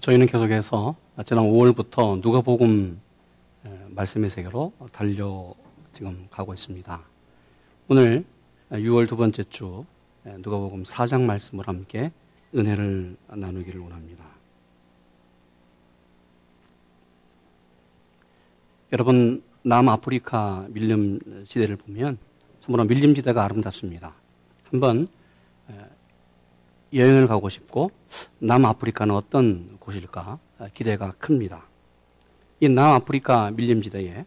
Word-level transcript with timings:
저희는 0.00 0.26
계속해서 0.26 0.96
지난 1.26 1.44
5월부터 1.44 2.22
누가복음 2.22 2.98
말씀의 3.88 4.30
세계로 4.30 4.72
달려 4.90 5.54
지금 5.92 6.26
가고 6.30 6.54
있습니다. 6.54 7.02
오늘 7.88 8.24
6월 8.70 9.06
두 9.06 9.18
번째 9.18 9.44
주 9.44 9.84
누가복음 10.24 10.84
4장 10.84 11.22
말씀을 11.24 11.68
함께 11.68 12.10
은혜를 12.54 13.16
나누기를 13.28 13.80
원합니다. 13.82 14.24
여러분 18.92 19.42
남아프리카 19.62 20.68
밀림 20.70 21.44
지대를 21.46 21.76
보면 21.76 22.16
참으로 22.60 22.84
밀림 22.84 23.14
지대가 23.14 23.44
아름답습니다. 23.44 24.14
한번 24.70 25.06
여행을 26.94 27.26
가고 27.26 27.48
싶고 27.48 27.90
남아프리카는 28.38 29.14
어떤 29.14 29.76
곳일까 29.78 30.38
기대가 30.74 31.12
큽니다. 31.18 31.64
이 32.60 32.68
남아프리카 32.68 33.50
밀림지대에 33.52 34.24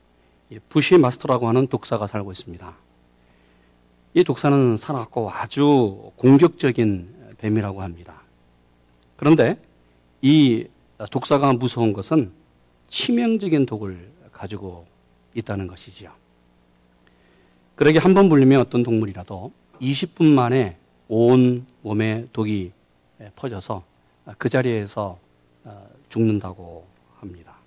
부시 0.69 0.97
마스터라고 0.97 1.47
하는 1.47 1.67
독사가 1.67 2.07
살고 2.07 2.31
있습니다. 2.31 2.75
이 4.15 4.23
독사는 4.23 4.77
살았고 4.77 5.31
아주 5.31 6.11
공격적인 6.15 7.35
뱀이라고 7.37 7.81
합니다. 7.81 8.21
그런데 9.17 9.57
이 10.21 10.65
독사가 11.11 11.53
무서운 11.53 11.93
것은 11.93 12.31
치명적인 12.87 13.65
독을 13.65 14.11
가지고 14.31 14.85
있다는 15.33 15.67
것이지요. 15.67 16.11
그러게 17.75 17.99
한 17.99 18.13
번 18.13 18.29
물리면 18.29 18.61
어떤 18.61 18.83
동물이라도 18.83 19.51
20분 19.81 20.31
만에 20.31 20.77
온 21.09 21.65
몸에 21.85 22.27
독이 22.33 22.71
퍼져서 23.35 23.83
그 24.39 24.49
자리에서 24.49 25.19
어, 25.63 25.87
죽는다고 26.09 26.87
합니다. 27.19 27.57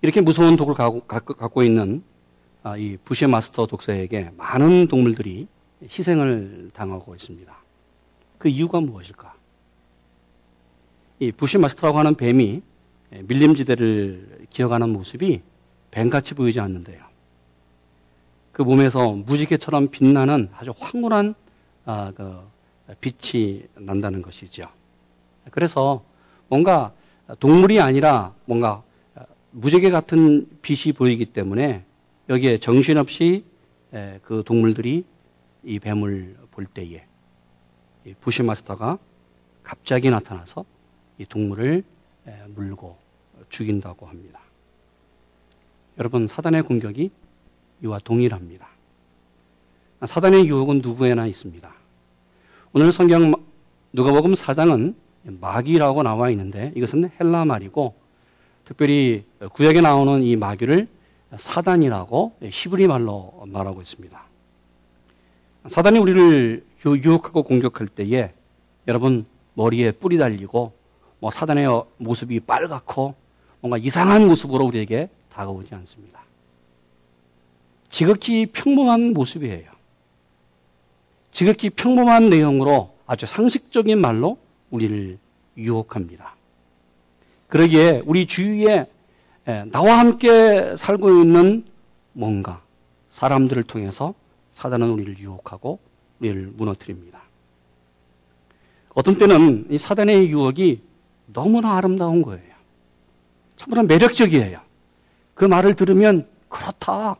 이렇게 0.00 0.20
무서운 0.20 0.56
독을 0.56 0.74
갖고 0.74 1.62
있는 1.62 2.02
아, 2.64 2.76
이 2.76 2.96
부시 3.04 3.28
마스터 3.28 3.66
독사에게 3.66 4.32
많은 4.36 4.88
동물들이 4.88 5.46
희생을 5.84 6.70
당하고 6.74 7.14
있습니다. 7.14 7.56
그 8.38 8.48
이유가 8.48 8.80
무엇일까? 8.80 9.34
이 11.20 11.30
부시 11.30 11.58
마스터라고 11.58 12.00
하는 12.00 12.16
뱀이 12.16 12.60
밀림지대를 13.10 14.46
기어가는 14.50 14.88
모습이 14.88 15.42
뱀같이 15.92 16.34
보이지 16.34 16.58
않는데요. 16.58 17.04
그 18.50 18.62
몸에서 18.62 19.12
무지개처럼 19.12 19.90
빛나는 19.92 20.50
아주 20.56 20.72
황홀한 20.76 21.36
아, 21.84 22.12
그 22.14 22.40
빛이 23.00 23.64
난다는 23.74 24.22
것이죠. 24.22 24.64
그래서 25.50 26.04
뭔가 26.48 26.92
동물이 27.40 27.80
아니라 27.80 28.34
뭔가 28.44 28.82
무지개 29.50 29.90
같은 29.90 30.48
빛이 30.62 30.92
보이기 30.92 31.26
때문에 31.26 31.84
여기에 32.28 32.58
정신없이 32.58 33.44
그 34.22 34.42
동물들이 34.46 35.04
이 35.64 35.78
뱀을 35.78 36.36
볼 36.50 36.66
때에 36.66 37.04
부시 38.20 38.42
마스터가 38.42 38.98
갑자기 39.62 40.10
나타나서 40.10 40.64
이 41.18 41.24
동물을 41.24 41.84
물고 42.48 42.98
죽인다고 43.48 44.06
합니다. 44.06 44.40
여러분, 45.98 46.26
사단의 46.26 46.62
공격이 46.62 47.10
이와 47.84 47.98
동일합니다. 47.98 48.68
사단의 50.04 50.48
유혹은 50.48 50.80
누구에나 50.82 51.26
있습니다. 51.26 51.70
오늘 52.72 52.90
성경 52.90 53.32
누가복음 53.92 54.32
4장은 54.34 54.94
마귀라고 55.24 56.02
나와 56.02 56.30
있는데 56.30 56.72
이것은 56.74 57.10
헬라 57.20 57.44
말이고 57.44 57.94
특별히 58.64 59.24
구약에 59.52 59.80
나오는 59.80 60.22
이 60.22 60.36
마귀를 60.36 60.88
사단이라고 61.36 62.36
히브리 62.42 62.88
말로 62.88 63.42
말하고 63.46 63.80
있습니다. 63.80 64.22
사단이 65.68 65.98
우리를 65.98 66.64
유혹하고 66.84 67.44
공격할 67.44 67.86
때에 67.88 68.32
여러분 68.88 69.24
머리에 69.54 69.92
뿔이 69.92 70.18
달리고 70.18 70.72
뭐 71.20 71.30
사단의 71.30 71.66
모습이 71.98 72.40
빨갛고 72.40 73.14
뭔가 73.60 73.78
이상한 73.78 74.26
모습으로 74.26 74.64
우리에게 74.64 75.08
다가오지 75.32 75.74
않습니다. 75.76 76.20
지극히 77.88 78.46
평범한 78.46 79.12
모습이에요. 79.12 79.71
지극히 81.32 81.70
평범한 81.70 82.30
내용으로 82.30 82.94
아주 83.06 83.26
상식적인 83.26 83.98
말로 83.98 84.38
우리를 84.70 85.18
유혹합니다. 85.56 86.36
그러기에 87.48 88.02
우리 88.06 88.26
주위에 88.26 88.86
나와 89.70 89.98
함께 89.98 90.76
살고 90.76 91.22
있는 91.22 91.64
뭔가 92.12 92.62
사람들을 93.08 93.64
통해서 93.64 94.14
사단은 94.50 94.90
우리를 94.90 95.18
유혹하고 95.18 95.80
우리를 96.20 96.52
무너뜨립니다. 96.54 97.22
어떤 98.94 99.16
때는 99.16 99.66
이 99.70 99.78
사단의 99.78 100.28
유혹이 100.28 100.82
너무나 101.26 101.76
아름다운 101.76 102.22
거예요. 102.22 102.52
참으로 103.56 103.82
매력적이에요. 103.84 104.60
그 105.34 105.46
말을 105.46 105.74
들으면 105.74 106.28
그렇다. 106.48 107.16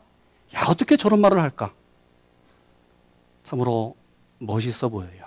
야, 0.55 0.65
어떻게 0.69 0.97
저런 0.97 1.21
말을 1.21 1.41
할까? 1.41 1.73
참으로 3.43 3.97
멋있어 4.43 4.89
보여요. 4.89 5.25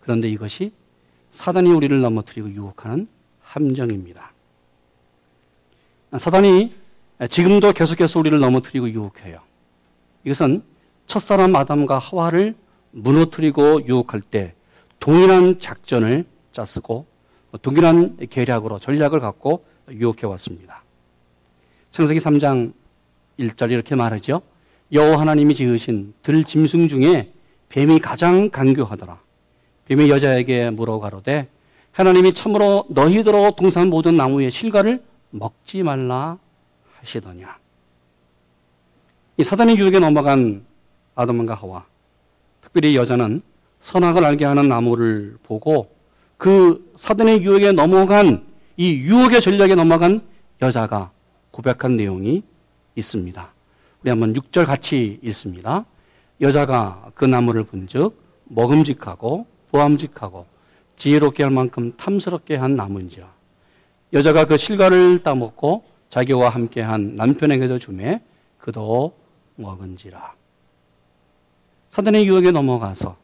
그런데 0.00 0.28
이것이 0.28 0.72
사단이 1.30 1.70
우리를 1.70 2.00
넘어뜨리고 2.00 2.50
유혹하는 2.50 3.08
함정입니다. 3.40 4.32
사단이 6.16 6.72
지금도 7.28 7.72
계속해서 7.72 8.20
우리를 8.20 8.38
넘어뜨리고 8.38 8.88
유혹해요. 8.88 9.40
이것은 10.24 10.62
첫사람 11.06 11.54
아담과 11.56 11.98
하와를 11.98 12.54
무너뜨리고 12.92 13.86
유혹할 13.86 14.20
때 14.22 14.54
동일한 15.00 15.58
작전을 15.58 16.24
짰고 16.52 17.06
동일한 17.62 18.16
계략으로 18.30 18.78
전략을 18.78 19.20
갖고 19.20 19.64
유혹해 19.90 20.26
왔습니다. 20.26 20.82
창세기 21.90 22.20
3장 22.20 22.72
1절 23.38 23.70
이렇게 23.72 23.94
말하죠. 23.94 24.40
여호와 24.92 25.20
하나님이 25.20 25.54
지으신 25.54 26.14
들 26.22 26.44
짐승 26.44 26.88
중에 26.88 27.33
뱀이 27.74 27.98
가장 27.98 28.50
강교하더라. 28.50 29.18
뱀이 29.86 30.08
여자에게 30.08 30.70
물어 30.70 31.00
가로되 31.00 31.48
하나님이 31.90 32.32
참으로 32.32 32.86
너희들로 32.88 33.56
동산 33.56 33.90
모든 33.90 34.16
나무의 34.16 34.52
실과를 34.52 35.02
먹지 35.30 35.82
말라 35.82 36.38
하시더냐. 37.00 37.58
이 39.38 39.42
사단의 39.42 39.76
유혹에 39.76 39.98
넘어간 39.98 40.64
아담과 41.16 41.54
하와, 41.54 41.84
특별히 42.60 42.94
여자는 42.94 43.42
선악을 43.80 44.24
알게 44.24 44.44
하는 44.44 44.68
나무를 44.68 45.36
보고 45.42 45.92
그 46.36 46.92
사단의 46.94 47.42
유혹에 47.42 47.72
넘어간 47.72 48.46
이 48.76 49.00
유혹의 49.00 49.40
전략에 49.40 49.74
넘어간 49.74 50.20
여자가 50.62 51.10
고백한 51.50 51.96
내용이 51.96 52.44
있습니다. 52.94 53.52
우리 54.02 54.10
한번 54.10 54.32
6절 54.32 54.64
같이 54.64 55.18
읽습니다. 55.24 55.84
여자가 56.40 57.10
그 57.14 57.24
나무를 57.24 57.64
본즉 57.64 58.16
먹음직하고 58.44 59.46
보암직하고 59.70 60.46
지혜롭게 60.96 61.42
할 61.42 61.52
만큼 61.52 61.92
탐스럽게 61.96 62.56
한 62.56 62.76
나무인지라. 62.76 63.32
여자가 64.12 64.44
그 64.44 64.56
실과를 64.56 65.22
따먹고 65.22 65.84
자기와 66.08 66.50
함께한 66.50 67.16
남편에게도 67.16 67.78
주매 67.78 68.20
그도 68.58 69.16
먹은지라. 69.56 70.34
사단의 71.90 72.26
유혹에 72.26 72.50
넘어가서 72.50 73.16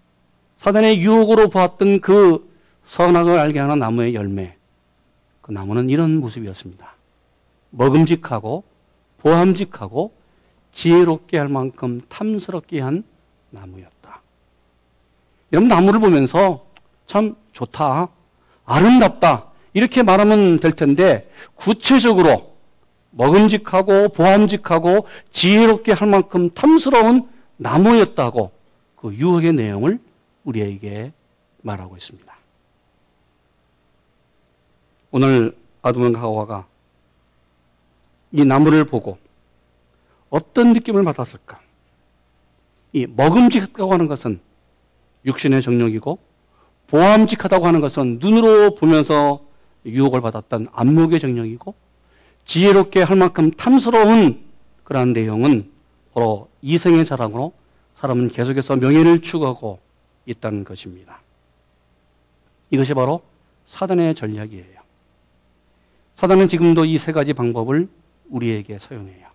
사단의 0.57 1.01
유혹으로 1.01 1.49
보았던 1.49 2.01
그 2.01 2.49
선악을 2.85 3.39
알게 3.39 3.59
하는 3.59 3.79
나무의 3.79 4.15
열매. 4.15 4.57
그 5.41 5.53
나무는 5.53 5.91
이런 5.91 6.19
모습이었습니다. 6.19 6.95
먹음직하고 7.71 8.65
보암직하고 9.19 10.13
지혜롭게 10.73 11.39
할 11.39 11.49
만큼 11.49 12.01
탐스럽게 12.09 12.81
한 12.81 13.05
나무였다. 13.51 14.21
여러분 15.53 15.69
나무를 15.69 16.01
보면서 16.01 16.67
참 17.07 17.35
좋다, 17.53 18.09
아름답다 18.65 19.47
이렇게 19.73 20.03
말하면 20.03 20.61
될 20.61 20.73
텐데 20.73 21.31
구체적으로 21.55 22.55
먹음직하고 23.11 24.11
보암직하고 24.11 25.07
지혜롭게 25.33 25.93
할 25.93 26.09
만큼 26.09 26.51
탐스러운 26.51 27.29
나무였다고 27.57 28.53
그 28.97 29.15
유혹의 29.15 29.55
내용을 29.55 29.99
우리에게 30.45 31.13
말하고 31.63 31.97
있습니다. 31.97 32.31
오늘 35.11 35.57
아두문과 35.83 36.21
하와가 36.21 36.67
이 38.33 38.45
나무를 38.45 38.85
보고 38.85 39.19
어떤 40.31 40.73
느낌을 40.73 41.03
받았을까? 41.05 41.61
이 42.93 43.07
먹음직하다고 43.07 43.93
하는 43.93 44.07
것은 44.07 44.41
육신의 45.27 45.63
정력이고 45.63 46.19
보암직하다고 46.89 47.67
하는 47.67 47.81
것은 47.81 48.19
눈으로 48.21 48.75
보면서 48.75 49.45
유혹을 49.87 50.21
받았던 50.21 50.69
안목의 50.73 51.21
정령이고 51.21 51.75
지혜롭게 52.45 53.03
할 53.03 53.17
만큼 53.17 53.51
탐스러운 53.53 54.45
그러한 54.85 55.13
내용은 55.13 55.71
바로 56.15 56.49
이생의 56.63 57.05
자랑으로 57.05 57.53
사람은 57.95 58.31
계속해서 58.31 58.77
명예를 58.77 59.23
추구하고 59.23 59.79
있다는 60.27 60.65
것입니다. 60.65 61.21
이것이 62.71 62.95
바로 62.95 63.23
사단의 63.67 64.15
전략이에요. 64.15 64.81
사단은 66.15 66.49
지금도 66.49 66.85
이 66.85 66.99
세 66.99 67.13
가지 67.13 67.33
방법을 67.33 67.89
우리에게 68.29 68.79
사용해요. 68.79 69.30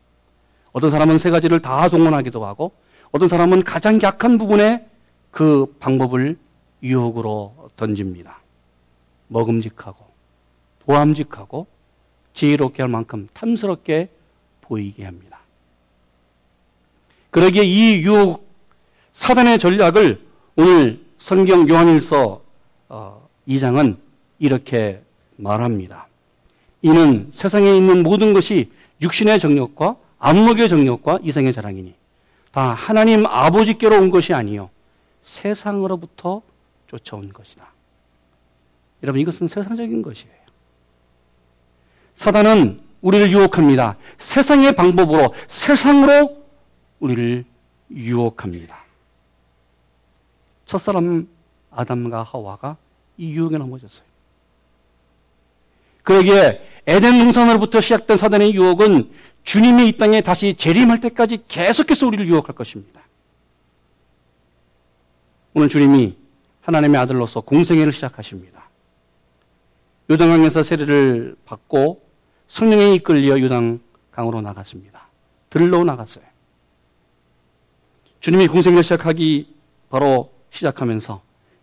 어떤 0.76 0.90
사람은 0.90 1.18
세 1.18 1.30
가지를 1.30 1.62
다 1.62 1.88
동원하기도 1.88 2.46
하고 2.46 2.74
어떤 3.14 3.30
사람은 3.30 3.64
가장 3.64 4.02
약한 4.02 4.38
부분에 4.38 4.86
그 5.32 5.74
방법을 5.80 6.38
유혹으로 6.84 7.70
던집니다. 7.78 8.42
먹음직하고 9.30 10.06
보암직하고 10.80 11.68
지혜롭게 12.34 12.84
할 12.84 12.90
만큼 12.90 13.30
탐스럽게 13.32 14.10
보이게 14.60 15.06
합니다. 15.06 15.40
그러기에 17.32 17.64
이 17.64 18.02
유혹 18.02 18.46
사단의 19.14 19.60
전략을 19.60 20.28
오늘 20.58 21.06
성경 21.18 21.70
요한일서 21.70 22.42
2장은 23.48 23.94
어, 23.94 23.98
이렇게 24.40 25.02
말합니다. 25.38 26.10
이는 26.82 27.30
세상에 27.32 27.78
있는 27.78 28.04
모든 28.04 28.34
것이 28.34 28.70
육신의 29.02 29.40
정력과 29.40 30.04
안목의 30.26 30.68
정력과 30.68 31.20
이성의 31.22 31.54
자랑이니 31.54 31.94
다 32.52 32.74
하나님 32.74 33.28
아버지께로 33.28 33.96
온 33.98 34.10
것이 34.10 34.34
아니요 34.34 34.72
세상으로부터 35.22 36.42
쫓아온 36.88 37.32
것이다. 37.32 37.68
여러분 39.04 39.22
이것은 39.22 39.48
세상적인 39.48 40.02
것이에요. 40.02 40.34
사단은 42.16 42.82
우리를 43.02 43.30
유혹합니다. 43.30 43.98
세상의 44.18 44.76
방법으로 44.76 45.34
세상으로 45.48 46.44
우리를 47.00 47.46
유혹합니다. 47.92 48.84
첫사람 50.66 51.28
아담과 51.70 52.24
하와가 52.24 52.78
이 53.18 53.30
유혹에 53.32 53.60
넘어졌어요. 53.60 54.08
그러기에 56.06 56.62
에덴 56.88 57.20
동산으로부터 57.20 57.82
시작된 57.82 58.16
사단의 58.16 58.54
유혹은 58.54 59.12
주님이 59.44 59.90
이 59.90 59.98
땅에 59.98 60.22
다시 60.22 60.54
재림할 60.54 61.02
때까지 61.02 61.44
계속해서 61.48 62.08
우리를 62.08 62.28
유혹할 62.28 62.56
것입니다. 62.56 63.02
오늘 65.54 65.68
주님이 65.68 66.16
하나님의 66.62 67.02
아들로서 67.02 67.42
공생애를 67.42 67.92
시작하십니다. 67.92 68.70
요단강에서 70.10 70.62
세례를 70.62 71.36
받고 71.46 72.04
성령에 72.48 72.94
이끌려 72.94 73.40
요단강으로 73.40 74.42
나갔습니다. 74.42 75.08
들러 75.50 75.84
나갔어요. 75.84 76.26
주님이 78.20 78.48
공생애를 78.48 78.84
시작하기 78.84 79.56
바로 79.90 80.32
시작하면서 80.52 81.22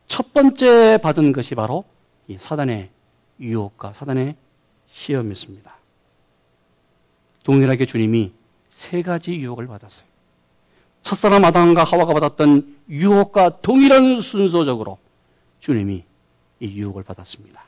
첫 0.09 0.33
번째 0.33 0.99
받은 0.99 1.33
것이 1.33 1.55
바로 1.55 1.85
이 2.27 2.37
사단의 2.39 2.91
유혹과 3.41 3.93
사단의 3.93 4.37
시험이었습니다. 4.89 5.75
동일하게 7.45 7.87
주님이 7.87 8.33
세 8.69 9.03
가지 9.03 9.33
유혹을 9.35 9.67
받았어요. 9.67 10.07
첫사람 11.03 11.45
아담과 11.45 11.85
하와가 11.85 12.15
받았던 12.15 12.83
유혹과 12.89 13.61
동일한 13.61 14.21
순서적으로 14.21 14.99
주님이 15.61 16.05
이 16.61 16.69
유혹을 16.69 17.03
받았습니다. 17.03 17.65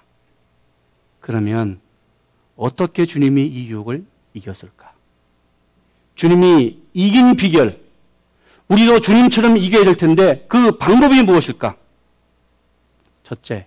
그러면 1.20 1.80
어떻게 2.56 3.06
주님이 3.06 3.44
이 3.46 3.68
유혹을 3.68 4.04
이겼을까? 4.34 4.92
주님이 6.14 6.80
이긴 6.92 7.34
비결, 7.34 7.82
우리도 8.68 9.00
주님처럼 9.00 9.56
이겨야 9.56 9.84
될 9.84 9.96
텐데 9.96 10.46
그 10.48 10.78
방법이 10.78 11.22
무엇일까? 11.22 11.76
첫째, 13.24 13.66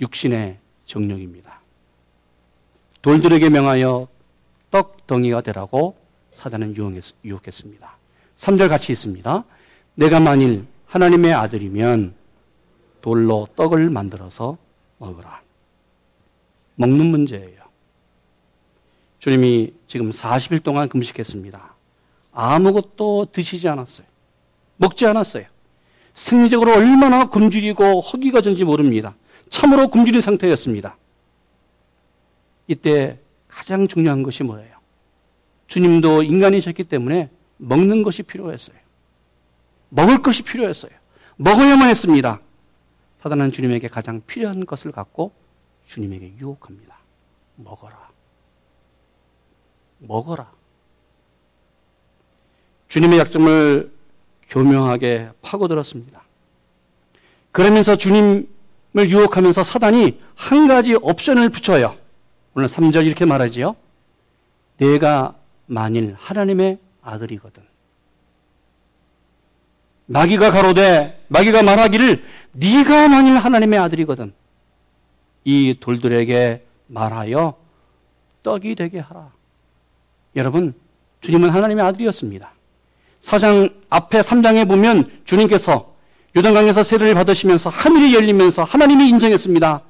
육신의 0.00 0.58
정령입니다. 0.88 1.60
돌들에게 3.02 3.50
명하여 3.50 4.08
떡덩이가 4.70 5.42
되라고 5.42 5.96
사단은 6.32 6.74
유혹했, 6.76 7.52
습니다 7.52 7.96
3절 8.36 8.68
같이 8.68 8.92
있습니다. 8.92 9.44
내가 9.94 10.20
만일 10.20 10.66
하나님의 10.86 11.34
아들이면 11.34 12.14
돌로 13.00 13.48
떡을 13.54 13.90
만들어서 13.90 14.56
먹으라. 14.98 15.42
먹는 16.76 17.06
문제예요. 17.06 17.58
주님이 19.18 19.74
지금 19.86 20.10
40일 20.10 20.62
동안 20.62 20.88
금식했습니다. 20.88 21.74
아무것도 22.32 23.28
드시지 23.32 23.68
않았어요. 23.68 24.06
먹지 24.76 25.06
않았어요. 25.06 25.44
생리적으로 26.14 26.72
얼마나 26.72 27.28
굶주리고 27.28 28.00
허기가 28.00 28.40
전지 28.40 28.64
모릅니다. 28.64 29.16
참으로 29.50 29.88
굶주린 29.88 30.20
상태였습니다. 30.20 30.96
이때 32.66 33.18
가장 33.48 33.88
중요한 33.88 34.22
것이 34.22 34.42
뭐예요? 34.42 34.76
주님도 35.66 36.22
인간이셨기 36.22 36.84
때문에 36.84 37.30
먹는 37.56 38.02
것이 38.02 38.22
필요했어요. 38.22 38.76
먹을 39.90 40.22
것이 40.22 40.42
필요했어요. 40.42 40.92
먹어야만 41.36 41.88
했습니다. 41.88 42.40
사단은 43.16 43.52
주님에게 43.52 43.88
가장 43.88 44.22
필요한 44.26 44.64
것을 44.64 44.92
갖고 44.92 45.32
주님에게 45.86 46.34
유혹합니다. 46.38 46.98
먹어라. 47.56 48.10
먹어라. 49.98 50.52
주님의 52.88 53.18
약점을 53.18 53.92
교묘하게 54.48 55.30
파고들었습니다. 55.42 56.22
그러면서 57.52 57.96
주님을 57.96 58.57
유혹하면서 59.06 59.62
사단이 59.62 60.20
한 60.34 60.68
가지 60.68 60.94
옵션을 60.94 61.50
붙여요. 61.50 61.96
오늘 62.54 62.68
3절 62.68 63.06
이렇게 63.06 63.24
말하지요. 63.24 63.76
내가 64.78 65.34
만일 65.66 66.16
하나님의 66.18 66.78
아들이거든. 67.02 67.62
마귀가 70.06 70.50
가로되 70.50 71.24
마귀가 71.28 71.62
말하기를 71.62 72.24
네가 72.52 73.08
만일 73.08 73.36
하나님의 73.36 73.78
아들이거든. 73.78 74.32
이 75.44 75.76
돌들에게 75.78 76.64
말하여 76.86 77.56
떡이 78.42 78.74
되게 78.74 78.98
하라. 78.98 79.30
여러분, 80.36 80.74
주님은 81.20 81.50
하나님의 81.50 81.84
아들이었습니다. 81.84 82.52
사장 83.20 83.68
앞에 83.90 84.20
3장에 84.20 84.66
보면 84.66 85.10
주님께서 85.24 85.94
요단강에서 86.36 86.82
세례를 86.82 87.14
받으시면서 87.14 87.70
하늘이 87.70 88.14
열리면서 88.14 88.64
하나님이 88.64 89.08
인정했습니다. 89.08 89.82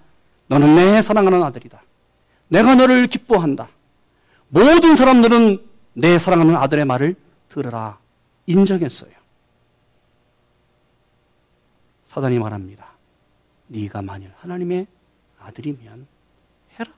너는 0.46 0.74
내 0.76 1.02
사랑하는 1.02 1.42
아들이다. 1.42 1.82
내가 2.48 2.74
너를 2.74 3.06
기뻐한다. 3.06 3.68
모든 4.48 4.96
사람들은 4.96 5.64
내 5.94 6.18
사랑하는 6.18 6.56
아들의 6.56 6.84
말을 6.84 7.16
들으라. 7.48 7.98
인정했어요. 8.46 9.10
사단이 12.06 12.38
말합니다. 12.38 12.86
네가 13.66 14.00
만일 14.00 14.32
하나님의 14.38 14.86
아들이면 15.40 16.06
해라. 16.78 16.90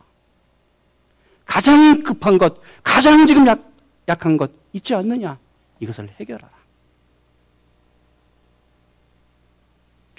가장 1.44 2.02
급한 2.02 2.38
것, 2.38 2.61
가장 2.85 3.26
지금 3.26 3.47
약, 3.47 3.73
약한 4.06 4.37
것 4.37 4.52
있지 4.73 4.94
않느냐? 4.94 5.38
이것을 5.80 6.09
해결하라. 6.20 6.59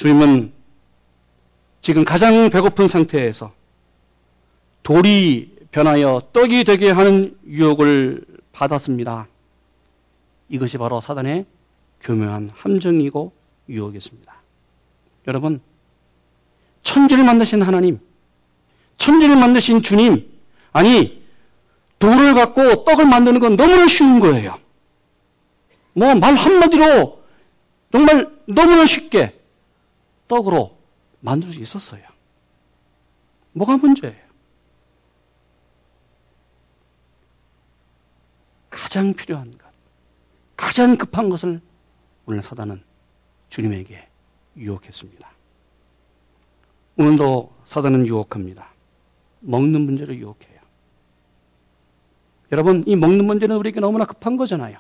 주님은 0.02 0.52
지금 1.82 2.04
가장 2.04 2.50
배고픈 2.50 2.88
상태에서 2.88 3.54
돌이 4.82 5.56
변하여 5.70 6.24
떡이 6.34 6.64
되게 6.64 6.90
하는 6.90 7.38
유혹을 7.46 8.26
받았습니다. 8.52 9.28
이것이 10.50 10.80
바로 10.80 11.02
사단의 11.02 11.46
교묘한 12.02 12.50
함정이고 12.56 13.32
유혹이었습니다. 13.70 14.34
여러분, 15.28 15.62
천지를 16.82 17.24
만드신 17.24 17.62
하나님, 17.62 18.00
천지를 18.98 19.36
만드신 19.36 19.84
주님, 19.84 20.32
아니, 20.74 21.24
돌을 22.00 22.34
갖고 22.34 22.86
떡을 22.86 23.06
만드는 23.06 23.40
건 23.40 23.56
너무나 23.56 23.88
쉬운 23.88 24.20
거예요. 24.20 24.58
뭐, 25.94 26.16
말 26.16 26.34
한마디로 26.34 27.22
정말 27.92 28.36
너무나 28.48 28.88
쉽게 28.88 29.41
떡으로 30.32 30.78
만들 31.20 31.52
수 31.52 31.60
있었어요. 31.60 32.02
뭐가 33.52 33.76
문제예요? 33.76 34.32
가장 38.70 39.14
필요한 39.14 39.52
것, 39.58 39.66
가장 40.56 40.96
급한 40.96 41.28
것을 41.28 41.60
오늘 42.26 42.42
사단은 42.42 42.82
주님에게 43.50 44.08
유혹했습니다. 44.56 45.30
오늘도 46.96 47.54
사단은 47.66 48.08
유혹합니다. 48.08 48.70
먹는 49.42 49.82
문제로 49.82 50.16
유혹해요. 50.16 50.62
여러분, 52.54 52.84
이 52.88 52.96
먹는 52.96 53.26
문제는 53.26 53.58
우리에게 53.58 53.82
너무나 53.82 54.06
급한 54.06 54.38
거잖아요. 54.38 54.78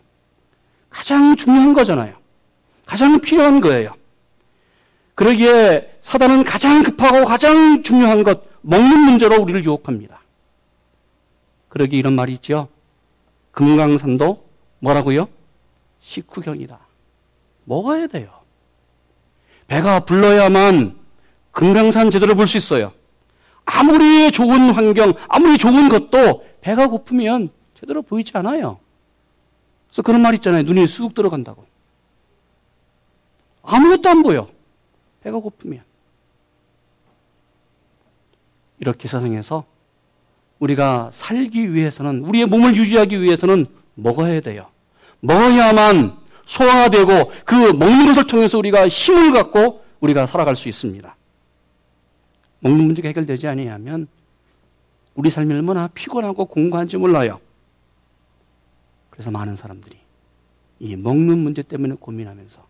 가장 0.89 1.35
중요한 1.35 1.73
거잖아요. 1.73 2.17
가장 2.85 3.19
필요한 3.19 3.59
거예요. 3.59 4.00
그러기에 5.21 5.99
사단은 6.01 6.43
가장 6.43 6.81
급하고 6.81 7.25
가장 7.25 7.83
중요한 7.83 8.23
것, 8.23 8.41
먹는 8.61 9.01
문제로 9.01 9.39
우리를 9.39 9.63
유혹합니다. 9.63 10.19
그러기 11.69 11.95
이런 11.95 12.13
말이 12.13 12.33
있죠. 12.33 12.69
금강산도 13.51 14.43
뭐라고요? 14.79 15.29
식후경이다. 15.99 16.79
먹어야 17.65 18.07
돼요. 18.07 18.31
배가 19.67 19.99
불러야만 20.05 20.97
금강산 21.51 22.09
제대로 22.09 22.33
볼 22.33 22.47
수 22.47 22.57
있어요. 22.57 22.91
아무리 23.63 24.31
좋은 24.31 24.71
환경, 24.71 25.13
아무리 25.27 25.59
좋은 25.59 25.87
것도 25.87 26.47
배가 26.61 26.87
고프면 26.87 27.51
제대로 27.79 28.01
보이지 28.01 28.31
않아요. 28.39 28.79
그래서 29.87 30.01
그런 30.01 30.21
말 30.21 30.33
있잖아요. 30.33 30.63
눈이 30.63 30.87
쑥 30.87 31.13
들어간다고. 31.13 31.63
아무것도 33.61 34.09
안 34.09 34.23
보여. 34.23 34.49
배가 35.21 35.39
고프면. 35.39 35.83
이렇게 38.79 39.07
세상에서 39.07 39.65
우리가 40.59 41.09
살기 41.13 41.73
위해서는, 41.73 42.23
우리의 42.25 42.45
몸을 42.45 42.75
유지하기 42.75 43.21
위해서는 43.21 43.67
먹어야 43.95 44.41
돼요. 44.41 44.69
먹어야만 45.21 46.17
소화가 46.45 46.89
되고 46.89 47.31
그 47.45 47.55
먹는 47.55 48.07
것을 48.07 48.27
통해서 48.27 48.57
우리가 48.57 48.87
힘을 48.87 49.31
갖고 49.31 49.83
우리가 49.99 50.25
살아갈 50.25 50.55
수 50.55 50.67
있습니다. 50.67 51.15
먹는 52.59 52.85
문제가 52.85 53.07
해결되지 53.07 53.47
아니하면 53.47 54.07
우리 55.13 55.29
삶이 55.29 55.53
얼마나 55.53 55.87
피곤하고 55.87 56.45
공고한지 56.45 56.97
몰라요. 56.97 57.39
그래서 59.09 59.29
많은 59.29 59.55
사람들이 59.55 59.97
이 60.79 60.95
먹는 60.95 61.37
문제 61.37 61.61
때문에 61.61 61.95
고민하면서 61.99 62.65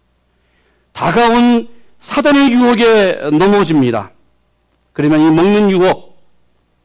다가온 0.91 1.69
사단의 2.01 2.51
유혹에 2.51 3.29
넘어집니다. 3.29 4.11
그러면 4.91 5.21
이 5.21 5.31
먹는 5.31 5.71
유혹, 5.71 6.19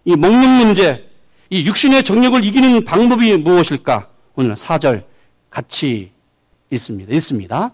이 0.04 0.14
먹는 0.14 0.48
문제, 0.66 1.10
이 1.48 1.66
육신의 1.66 2.04
정력을 2.04 2.44
이기는 2.44 2.84
방법이 2.84 3.36
무엇일까? 3.38 4.10
오늘 4.34 4.54
4절 4.54 5.04
같이 5.48 6.12
읽습니다. 6.70 7.12
읽습니다. 7.14 7.72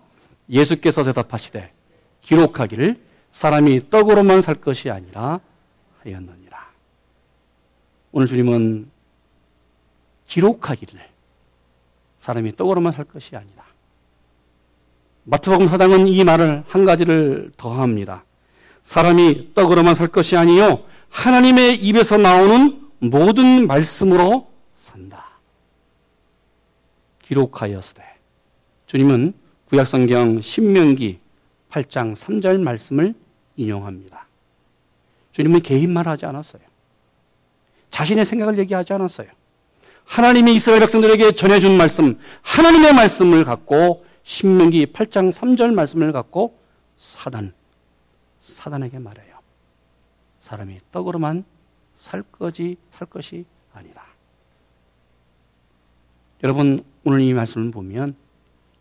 예수께서 0.48 1.02
대답하시되 1.02 1.72
기록하기를 2.20 3.02
사람이 3.32 3.90
떡으로만 3.90 4.40
살 4.40 4.54
것이 4.54 4.88
아니라 4.88 5.40
하였느니라. 6.04 6.70
오늘 8.12 8.26
주님은 8.28 8.88
기록하기를 10.26 11.00
사람이 12.18 12.54
떡으로만 12.54 12.92
살 12.92 13.04
것이 13.04 13.34
아니다. 13.34 13.64
마태복음 15.24 15.68
사장은 15.68 16.08
이 16.08 16.24
말을 16.24 16.64
한 16.66 16.84
가지를 16.84 17.52
더합니다. 17.56 18.24
사람이 18.82 19.54
떡으로만 19.54 19.94
살 19.94 20.08
것이 20.08 20.36
아니요 20.36 20.84
하나님의 21.10 21.76
입에서 21.76 22.16
나오는 22.16 22.80
모든 22.98 23.66
말씀으로 23.66 24.50
산다. 24.74 25.38
기록하였으되 27.22 28.02
주님은 28.86 29.34
구약성경 29.68 30.40
신명기 30.40 31.18
8장 31.70 32.14
3절 32.14 32.60
말씀을 32.60 33.14
인용합니다. 33.56 34.26
주님은 35.32 35.62
개인말 35.62 36.08
하지 36.08 36.26
않았어요. 36.26 36.62
자신의 37.90 38.24
생각을 38.24 38.58
얘기하지 38.58 38.92
않았어요. 38.92 39.28
하나님이 40.04 40.54
이스라엘 40.54 40.80
백성들에게 40.80 41.32
전해준 41.32 41.76
말씀, 41.76 42.18
하나님의 42.42 42.92
말씀을 42.92 43.44
갖고 43.44 44.04
신명기 44.22 44.86
8장 44.86 45.32
3절 45.32 45.74
말씀을 45.74 46.12
갖고 46.12 46.58
사단, 46.96 47.52
사단에게 48.40 48.98
말해요. 48.98 49.38
사람이 50.40 50.78
떡으로만 50.90 51.44
살 51.96 52.22
거지, 52.22 52.76
살 52.90 53.06
것이 53.08 53.44
아니라. 53.72 54.04
여러분, 56.42 56.84
오늘 57.04 57.20
이 57.20 57.32
말씀을 57.32 57.70
보면 57.70 58.16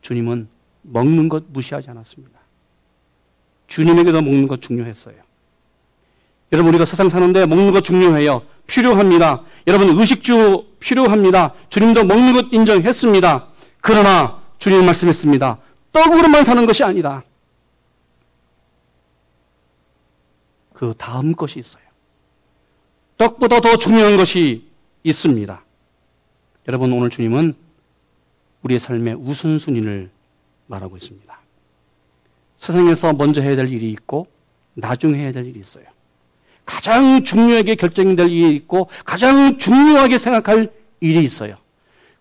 주님은 0.01 0.47
먹는 0.83 1.29
것 1.29 1.43
무시하지 1.49 1.91
않았습니다. 1.91 2.39
주님에게도 3.67 4.21
먹는 4.21 4.47
것 4.47 4.61
중요했어요. 4.61 5.15
여러분, 6.51 6.69
우리가 6.69 6.85
세상 6.85 7.07
사는데 7.07 7.45
먹는 7.45 7.71
것 7.71 7.83
중요해요. 7.83 8.43
필요합니다. 8.67 9.43
여러분, 9.67 9.89
의식주 9.89 10.65
필요합니다. 10.79 11.53
주님도 11.69 12.05
먹는 12.05 12.33
것 12.33 12.47
인정했습니다. 12.51 13.47
그러나 13.79 14.40
주님은 14.61 14.85
말씀했습니다. 14.85 15.57
떡으로만 15.91 16.43
사는 16.43 16.65
것이 16.67 16.83
아니다. 16.83 17.23
그 20.71 20.93
다음 20.95 21.33
것이 21.33 21.59
있어요. 21.59 21.83
떡보다 23.17 23.59
더 23.59 23.75
중요한 23.77 24.17
것이 24.17 24.69
있습니다. 25.03 25.63
여러분, 26.67 26.93
오늘 26.93 27.09
주님은 27.09 27.55
우리의 28.61 28.79
삶의 28.79 29.15
우선순위를 29.15 30.11
말하고 30.67 30.95
있습니다. 30.95 31.39
세상에서 32.57 33.13
먼저 33.13 33.41
해야 33.41 33.55
될 33.55 33.67
일이 33.67 33.89
있고, 33.89 34.27
나중에 34.75 35.17
해야 35.17 35.31
될 35.31 35.47
일이 35.47 35.59
있어요. 35.59 35.85
가장 36.65 37.23
중요하게 37.23 37.73
결정될 37.73 38.29
일이 38.29 38.55
있고, 38.57 38.89
가장 39.05 39.57
중요하게 39.57 40.19
생각할 40.19 40.71
일이 40.99 41.23
있어요. 41.23 41.57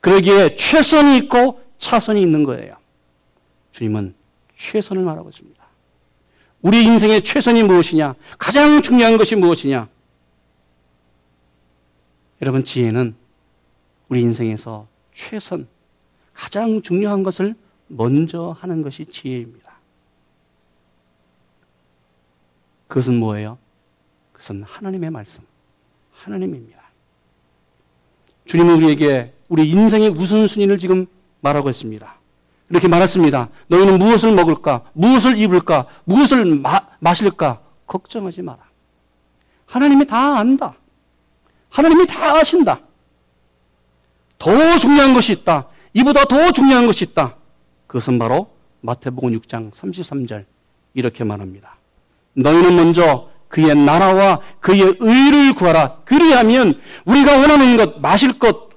그러기에 0.01 0.57
최선이 0.57 1.19
있고, 1.19 1.61
차선이 1.81 2.23
있는 2.23 2.45
거예요. 2.45 2.77
주님은 3.73 4.15
최선을 4.55 5.03
말하고 5.03 5.31
있습니다. 5.31 5.61
우리 6.63 6.85
인생의 6.85 7.25
최선이 7.25 7.63
무엇이냐? 7.65 8.15
가장 8.39 8.83
중요한 8.83 9.17
것이 9.17 9.35
무엇이냐? 9.35 9.89
여러분, 12.43 12.65
지혜는 12.65 13.17
우리 14.09 14.21
인생에서 14.21 14.87
최선, 15.13 15.67
가장 16.35 16.83
중요한 16.83 17.23
것을 17.23 17.55
먼저 17.89 18.55
하는 18.61 18.83
것이 18.83 19.07
지혜입니다. 19.07 19.71
그것은 22.89 23.19
뭐예요? 23.19 23.59
그것은 24.33 24.63
하나님의 24.65 25.11
말씀, 25.11 25.45
하나님입니다. 26.13 26.79
주님은 28.45 28.77
우리에게 28.77 29.33
우리 29.49 29.71
인생의 29.71 30.11
우선순위를 30.11 30.77
지금 30.79 31.07
말하고 31.41 31.71
있습니다. 31.71 32.15
이렇게 32.71 32.89
말했습니다. 32.89 33.49
너희는 33.69 33.99
무엇을 33.99 34.33
먹을까? 34.33 34.83
무엇을 34.93 35.39
입을까? 35.39 35.87
무엇을 36.05 36.45
마, 36.45 36.81
마실까? 37.01 37.61
걱정하지 37.87 38.43
마라. 38.43 38.59
하나님이 39.67 40.07
다 40.07 40.39
안다. 40.39 40.75
하나님이 41.69 42.07
다 42.07 42.37
아신다. 42.37 42.81
더 44.39 44.79
중요한 44.79 45.15
것이 45.15 45.33
있다. 45.33 45.67
이보다 45.93 46.25
더 46.25 46.51
중요한 46.53 46.87
것이 46.87 47.05
있다. 47.05 47.37
그것은 47.87 48.19
바로 48.19 48.51
마태복음 48.81 49.33
6장 49.39 49.73
33절 49.73 50.45
이렇게 50.95 51.25
말합니다. 51.25 51.77
너희는 52.35 52.77
먼저 52.77 53.29
그의 53.49 53.75
나라와 53.75 54.41
그의 54.61 54.97
의를 55.01 55.55
구하라. 55.55 56.03
그리하면 56.05 56.75
우리가 57.05 57.37
원하는 57.37 57.77
것, 57.77 58.01
마실 58.01 58.39
것, 58.39 58.71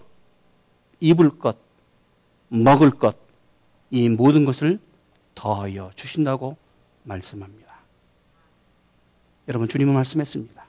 입을 1.00 1.38
것, 1.38 1.58
먹을 2.54 2.92
것, 2.92 3.18
이 3.90 4.10
모든 4.10 4.46
것을 4.46 4.80
더하여 5.36 5.92
주신다고 5.96 6.58
말씀합니다. 7.04 7.74
여러분, 9.48 9.68
주님은 9.68 9.94
말씀했습니다. 9.94 10.64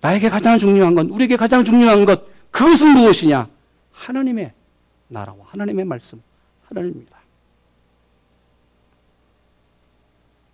나에게 0.00 0.28
가장 0.28 0.58
중요한 0.58 0.94
건, 0.94 1.08
우리에게 1.10 1.36
가장 1.36 1.64
중요한 1.64 2.04
것, 2.04 2.26
그것은 2.50 2.88
무엇이냐? 2.94 3.48
하나님의 3.92 4.52
나라와 5.08 5.38
하나님의 5.46 5.84
말씀, 5.84 6.22
하나님입니다. 6.66 7.18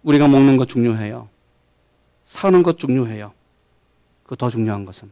우리가 0.03 0.29
먹는 0.29 0.57
것 0.57 0.69
중요해요. 0.69 1.29
사는 2.25 2.63
것 2.63 2.79
중요해요. 2.79 3.33
그 4.25 4.37
더 4.37 4.51
중요한 4.51 4.85
것은 4.85 5.11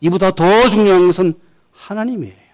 이보다 0.00 0.30
더 0.30 0.68
중요한 0.68 1.06
것은 1.06 1.34
하나님이에요. 1.72 2.45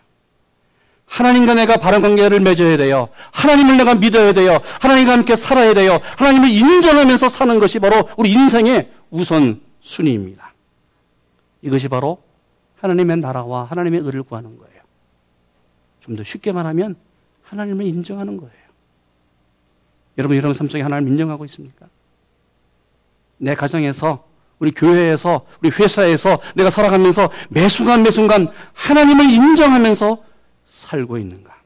하나님과 1.06 1.54
내가 1.54 1.76
바른 1.76 2.00
관계를 2.00 2.40
맺어야 2.40 2.76
돼요. 2.76 3.08
하나님을 3.32 3.76
내가 3.76 3.94
믿어야 3.94 4.32
돼요. 4.32 4.58
하나님과 4.80 5.12
함께 5.12 5.36
살아야 5.36 5.74
돼요. 5.74 5.98
하나님을 6.16 6.48
인정하면서 6.50 7.28
사는 7.28 7.58
것이 7.60 7.78
바로 7.78 8.08
우리 8.16 8.32
인생의 8.32 8.90
우선 9.10 9.60
순위입니다. 9.80 10.54
이것이 11.60 11.88
바로 11.88 12.22
하나님의 12.80 13.18
나라와 13.18 13.64
하나님의 13.64 14.00
의를 14.00 14.22
구하는 14.22 14.56
거예요. 14.58 14.72
좀 16.00 16.16
더 16.16 16.24
쉽게 16.24 16.50
말하면 16.52 16.96
하나님을 17.44 17.84
인정하는 17.86 18.36
거예요. 18.38 18.52
여러분, 20.18 20.36
여러분 20.36 20.54
삶 20.54 20.66
속에 20.68 20.82
하나님을 20.82 21.12
인정하고 21.12 21.44
있습니까? 21.44 21.86
내 23.38 23.54
가정에서 23.54 24.24
우리 24.58 24.70
교회에서 24.72 25.46
우리 25.60 25.70
회사에서 25.70 26.40
내가 26.54 26.70
살아가면서 26.70 27.30
매 27.50 27.68
순간 27.68 28.02
매 28.02 28.10
순간 28.10 28.48
하나님을 28.72 29.24
인정하면서 29.26 30.22
살고 30.82 31.18
있는가? 31.18 31.56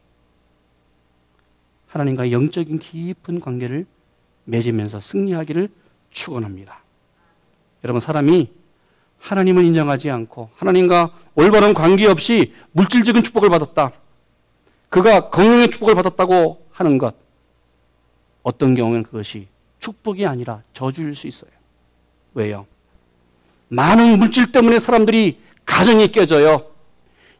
하나님과 1.88 2.30
영적인 2.30 2.78
깊은 2.78 3.40
관계를 3.40 3.86
맺으면서 4.44 5.00
승리하기를 5.00 5.68
축원합니다. 6.10 6.80
여러분 7.84 8.00
사람이 8.00 8.50
하나님을 9.18 9.64
인정하지 9.64 10.10
않고 10.10 10.50
하나님과 10.56 11.12
올바른 11.34 11.74
관계 11.74 12.06
없이 12.06 12.52
물질적인 12.72 13.22
축복을 13.22 13.48
받았다. 13.48 13.92
그가 14.88 15.30
건강의 15.30 15.70
축복을 15.70 15.94
받았다고 15.94 16.66
하는 16.70 16.98
것. 16.98 17.16
어떤 18.42 18.74
경우에는 18.74 19.02
그것이 19.02 19.48
축복이 19.80 20.26
아니라 20.26 20.62
저주일 20.72 21.14
수 21.14 21.26
있어요. 21.26 21.50
왜요? 22.34 22.66
많은 23.68 24.18
물질 24.18 24.52
때문에 24.52 24.78
사람들이 24.78 25.40
가정이 25.64 26.08
깨져요. 26.08 26.75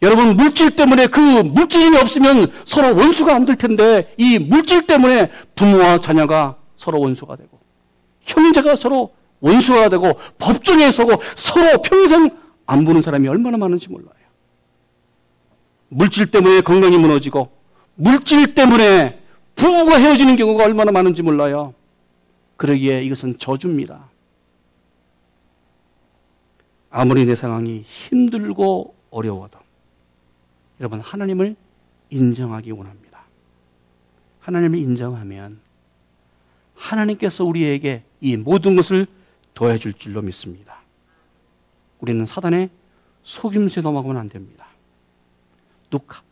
여러분, 0.03 0.37
물질 0.37 0.71
때문에 0.77 1.07
그 1.07 1.21
물질이 1.21 1.97
없으면 1.97 2.53
서로 2.65 2.95
원수가 2.97 3.35
안 3.35 3.45
될 3.47 3.57
텐데, 3.57 4.13
이 4.19 4.39
물질 4.39 4.87
때문에 4.87 5.31
부모와 5.55 5.99
자녀가 5.99 6.57
서로 6.77 7.01
원수가 7.01 7.37
되고, 7.37 7.59
형제가 8.23 8.77
서로 8.77 9.15
원수가 9.41 9.89
되고, 9.89 10.13
법정에 10.39 10.91
서고, 10.91 11.21
서로 11.35 11.81
평생 11.83 12.31
안 12.67 12.85
보는 12.85 13.01
사람이 13.01 13.27
얼마나 13.29 13.57
많은지 13.57 13.89
몰라요. 13.89 14.11
물질 15.89 16.27
때문에 16.31 16.61
건강이 16.61 16.99
무너지고, 16.99 17.51
물질 17.95 18.55
때문에 18.55 19.23
부부가 19.55 19.97
헤어지는 19.99 20.37
경우가 20.37 20.65
얼마나 20.65 20.93
많은지 20.93 21.23
몰라요. 21.23 21.73
그러기에 22.59 23.03
이것은 23.05 23.39
저주입니다. 23.39 24.11
아무리 26.91 27.25
내 27.25 27.35
상황이 27.35 27.83
힘들고 27.87 28.95
어려워도 29.11 29.59
여러분 30.81 31.01
하나님을 31.01 31.57
인정하기 32.11 32.71
원합니다. 32.71 33.25
하나님을 34.41 34.79
인정하면 34.79 35.61
하나님께서 36.75 37.45
우리에게 37.45 38.05
이 38.21 38.37
모든 38.37 38.77
것을 38.77 39.07
더해줄 39.55 39.95
줄로 39.95 40.23
믿습니다. 40.23 40.81
우리는 42.01 42.25
사단의 42.27 42.71
속임수에 43.23 43.83
넘어가면 43.83 44.17
안 44.19 44.29
됩니다. 44.29 44.67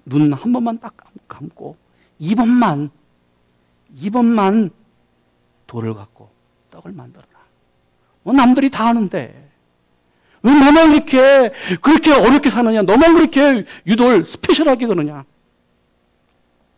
눈 0.04 0.32
한 0.32 0.52
번만 0.52 0.78
딱 0.78 0.94
감고 1.26 1.76
이번만 2.18 2.90
이번만 3.96 4.70
돌을 5.66 5.94
갖고 5.94 6.30
떡을 6.70 6.92
만들어라. 6.92 7.28
뭐 8.22 8.34
남들이 8.34 8.70
다 8.70 8.86
하는데 8.86 9.43
왜 10.44 10.52
너만 10.54 10.90
그렇게 10.90 11.52
그렇게 11.80 12.12
어렵게 12.12 12.50
사느냐? 12.50 12.82
너만 12.82 13.14
그렇게 13.14 13.64
유도를 13.86 14.26
스페셜하게 14.26 14.86
그러냐? 14.86 15.24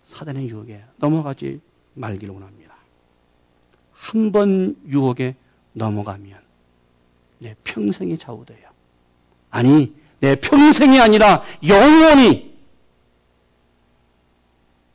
사단의 0.04 0.48
유혹에 0.48 0.82
넘어가지 0.98 1.60
말기를 1.94 2.32
원합니다. 2.32 2.76
한 3.92 4.30
번 4.30 4.76
유혹에 4.86 5.34
넘어가면 5.72 6.38
내 7.40 7.54
평생이 7.64 8.16
좌우돼요. 8.16 8.68
아니, 9.50 9.92
내 10.20 10.36
평생이 10.36 11.00
아니라 11.00 11.42
영원히 11.66 12.54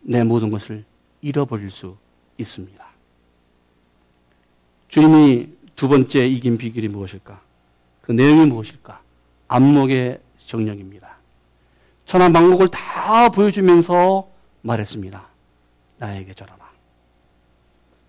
내 0.01 0.23
모든 0.23 0.49
것을 0.49 0.85
잃어버릴 1.21 1.69
수 1.69 1.97
있습니다. 2.37 2.83
주님이 4.87 5.49
두 5.75 5.87
번째 5.89 6.25
이긴 6.25 6.57
비결이 6.57 6.88
무엇일까? 6.88 7.41
그 8.01 8.11
내용이 8.11 8.45
무엇일까? 8.47 8.99
안목의 9.47 10.19
정령입니다. 10.39 11.09
천한 12.05 12.33
방목을 12.33 12.67
다 12.69 13.29
보여주면서 13.29 14.27
말했습니다. 14.61 15.23
나에게 15.97 16.33
절하라. 16.33 16.61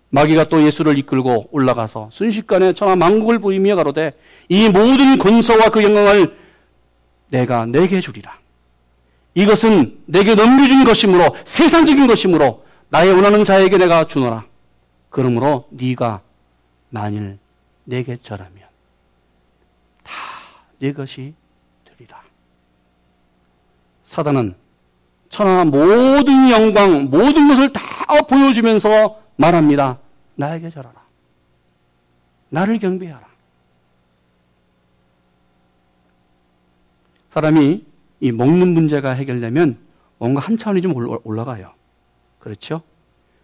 마귀가 0.09 0.49
또 0.49 0.61
예수를 0.61 0.97
이끌고 0.99 1.49
올라가서 1.51 2.09
순식간에 2.11 2.73
천하 2.73 2.95
만국을 2.95 3.39
보이며 3.39 3.75
가로되 3.75 4.13
이 4.47 4.69
모든 4.69 5.17
권서와 5.17 5.69
그 5.69 5.83
영광을 5.83 6.37
내가 7.29 7.65
내게 7.65 7.99
주리라. 7.99 8.37
이것은 9.33 10.01
내게 10.05 10.35
넘겨준 10.35 10.83
것이므로 10.83 11.35
세상적인 11.45 12.05
것이므로 12.05 12.63
나의 12.89 13.11
원하는 13.11 13.43
자에게 13.43 13.79
내가 13.79 14.05
주노라. 14.05 14.45
그러므로 15.09 15.65
네가 15.71 16.21
만일 16.89 17.39
내게 17.85 18.17
절하면 18.17 18.52
내 20.83 20.91
것이 20.91 21.33
되리라. 21.85 22.21
사단은 24.03 24.53
천하 25.29 25.63
모든 25.63 26.49
영광, 26.49 27.05
모든 27.05 27.47
것을 27.47 27.71
다 27.71 27.81
보여주면서 28.27 29.17
말합니다. 29.37 29.97
나에게 30.35 30.69
절하라. 30.69 31.01
나를 32.49 32.79
경배하라. 32.79 33.25
사람이 37.29 37.85
이 38.19 38.31
먹는 38.33 38.73
문제가 38.73 39.11
해결되면 39.11 39.77
뭔가 40.17 40.41
한 40.41 40.57
차원이 40.57 40.81
좀 40.81 40.93
올라가요. 41.23 41.71
그렇죠? 42.39 42.81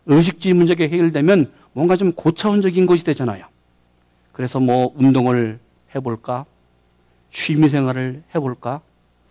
의식주의 0.08 0.54
문제가 0.54 0.84
해결되면 0.84 1.54
뭔가 1.72 1.96
좀 1.96 2.12
고차원적인 2.12 2.86
것이 2.86 3.06
되잖아요. 3.06 3.46
그래서 4.34 4.60
뭐 4.60 4.94
운동을 4.98 5.58
해볼까? 5.96 6.46
취미 7.32 7.70
생활을 7.70 8.24
해볼까? 8.36 8.82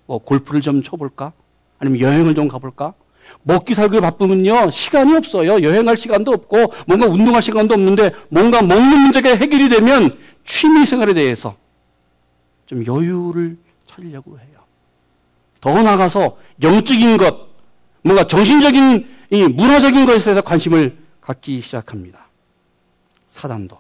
뭐 0.07 0.19
골프를 0.19 0.61
좀 0.61 0.83
쳐볼까? 0.83 1.33
아니면 1.79 2.01
여행을 2.01 2.35
좀 2.35 2.49
가볼까? 2.49 2.95
먹기 3.43 3.75
살기 3.75 4.01
바쁘면요 4.01 4.71
시간이 4.71 5.15
없어요. 5.15 5.63
여행할 5.63 5.97
시간도 5.97 6.33
없고 6.33 6.73
뭔가 6.87 7.07
운동할 7.07 7.43
시간도 7.43 7.75
없는데 7.75 8.13
뭔가 8.31 8.63
먹는 8.63 9.01
문제가 9.01 9.31
해결이 9.31 9.69
되면 9.69 10.19
취미 10.45 10.87
생활에 10.87 11.13
대해서 11.13 11.57
좀 12.67 12.85
여유를 12.87 13.57
찾으려고 13.87 14.39
해요. 14.39 14.59
더 15.61 15.83
나가서 15.83 16.39
영적인 16.63 17.17
것, 17.17 17.49
뭔가 18.03 18.27
정신적인 18.27 19.09
이 19.31 19.45
문화적인 19.45 20.07
것에 20.07 20.25
대해서 20.25 20.41
관심을 20.41 20.97
갖기 21.21 21.61
시작합니다. 21.61 22.29
사단도 23.29 23.79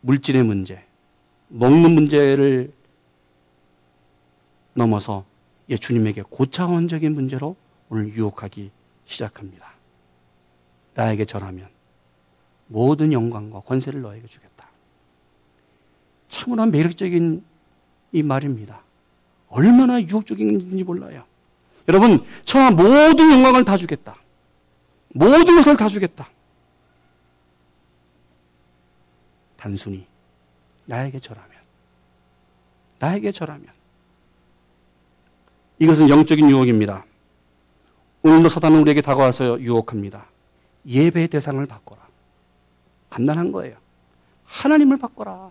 물질의 0.00 0.42
문제, 0.42 0.82
먹는 1.50 1.92
문제를 1.92 2.72
넘어서 4.74 5.24
주님에게 5.68 6.22
고차원적인 6.22 7.12
문제로 7.12 7.56
오늘 7.88 8.08
유혹하기 8.08 8.70
시작합니다. 9.04 9.72
나에게 10.94 11.24
절하면 11.24 11.68
모든 12.68 13.12
영광과 13.12 13.60
권세를 13.60 14.00
너에게 14.00 14.26
주겠다. 14.26 14.68
참으로 16.28 16.66
매력적인 16.66 17.44
이 18.12 18.22
말입니다. 18.22 18.82
얼마나 19.48 20.00
유혹적인지 20.00 20.84
몰라요. 20.84 21.24
여러분, 21.88 22.24
천하 22.44 22.70
모든 22.70 23.32
영광을 23.32 23.64
다 23.64 23.76
주겠다. 23.76 24.16
모든 25.08 25.56
것을 25.56 25.76
다 25.76 25.88
주겠다. 25.88 26.28
단순히 29.56 30.06
나에게 30.90 31.20
절하면. 31.20 31.50
나에게 32.98 33.30
절하면. 33.30 33.66
이것은 35.78 36.08
영적인 36.08 36.50
유혹입니다. 36.50 37.04
오늘도 38.22 38.48
사단은 38.48 38.80
우리에게 38.80 39.00
다가와서 39.00 39.60
유혹합니다. 39.60 40.26
예배의 40.86 41.28
대상을 41.28 41.64
바꿔라. 41.64 42.00
간단한 43.08 43.52
거예요. 43.52 43.76
하나님을 44.44 44.98
바꿔라. 44.98 45.50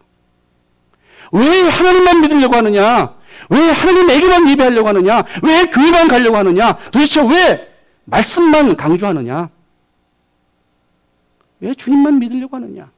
왜 1.32 1.70
하나님만 1.70 2.22
믿으려고 2.22 2.56
하느냐? 2.58 3.16
왜 3.50 3.72
하나님에게만 3.72 4.50
예배하려고 4.50 4.90
하느냐? 4.90 5.24
왜 5.42 5.66
교회만 5.68 6.10
가려고 6.10 6.38
하느냐? 6.38 6.74
도대체 6.92 7.22
왜 7.22 7.74
말씀만 8.04 8.76
강조하느냐? 8.76 9.50
왜 11.62 11.74
주님만 11.74 12.20
믿으려고 12.20 12.58
하느냐? 12.58 12.92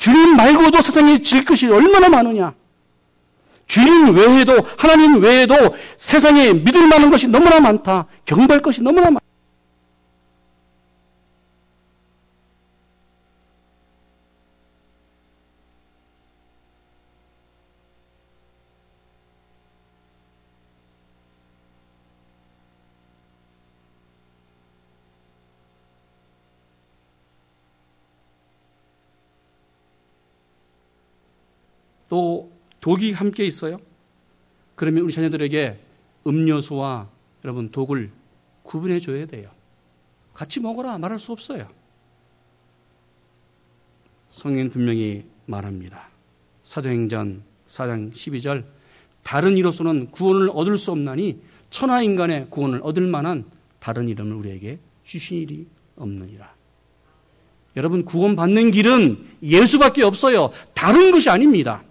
주님 0.00 0.34
말고도 0.34 0.80
세상에 0.80 1.18
질 1.18 1.44
것이 1.44 1.68
얼마나 1.68 2.08
많으냐. 2.08 2.54
주님 3.66 4.16
외에도 4.16 4.56
하나님 4.78 5.20
외에도 5.22 5.54
세상에 5.98 6.54
믿을 6.54 6.88
만한 6.88 7.10
것이 7.10 7.28
너무나 7.28 7.60
많다. 7.60 8.06
경배할 8.24 8.62
것이 8.62 8.82
너무나 8.82 9.10
많다. 9.10 9.20
또 32.10 32.50
독이 32.80 33.12
함께 33.12 33.46
있어요. 33.46 33.80
그러면 34.74 35.04
우리 35.04 35.12
자녀들에게 35.12 35.78
음료수와 36.26 37.08
여러분 37.44 37.70
독을 37.70 38.10
구분해 38.64 38.98
줘야 38.98 39.24
돼요. 39.26 39.48
같이 40.34 40.60
먹어라 40.60 40.98
말할 40.98 41.20
수 41.20 41.30
없어요. 41.32 41.68
성인 44.28 44.70
분명히 44.70 45.24
말합니다. 45.46 46.08
사도행전 46.64 47.42
4장 47.68 48.12
12절 48.12 48.64
다른 49.22 49.56
이로서는 49.56 50.10
구원을 50.10 50.50
얻을 50.52 50.78
수 50.78 50.90
없나니 50.90 51.40
천하 51.68 52.02
인간의 52.02 52.48
구원을 52.50 52.80
얻을 52.82 53.06
만한 53.06 53.44
다른 53.78 54.08
이름을 54.08 54.34
우리에게 54.34 54.80
주신 55.04 55.38
일이 55.38 55.66
없느니라. 55.94 56.54
여러분 57.76 58.04
구원 58.04 58.34
받는 58.34 58.72
길은 58.72 59.26
예수밖에 59.42 60.02
없어요. 60.02 60.50
다른 60.74 61.12
것이 61.12 61.30
아닙니다. 61.30 61.84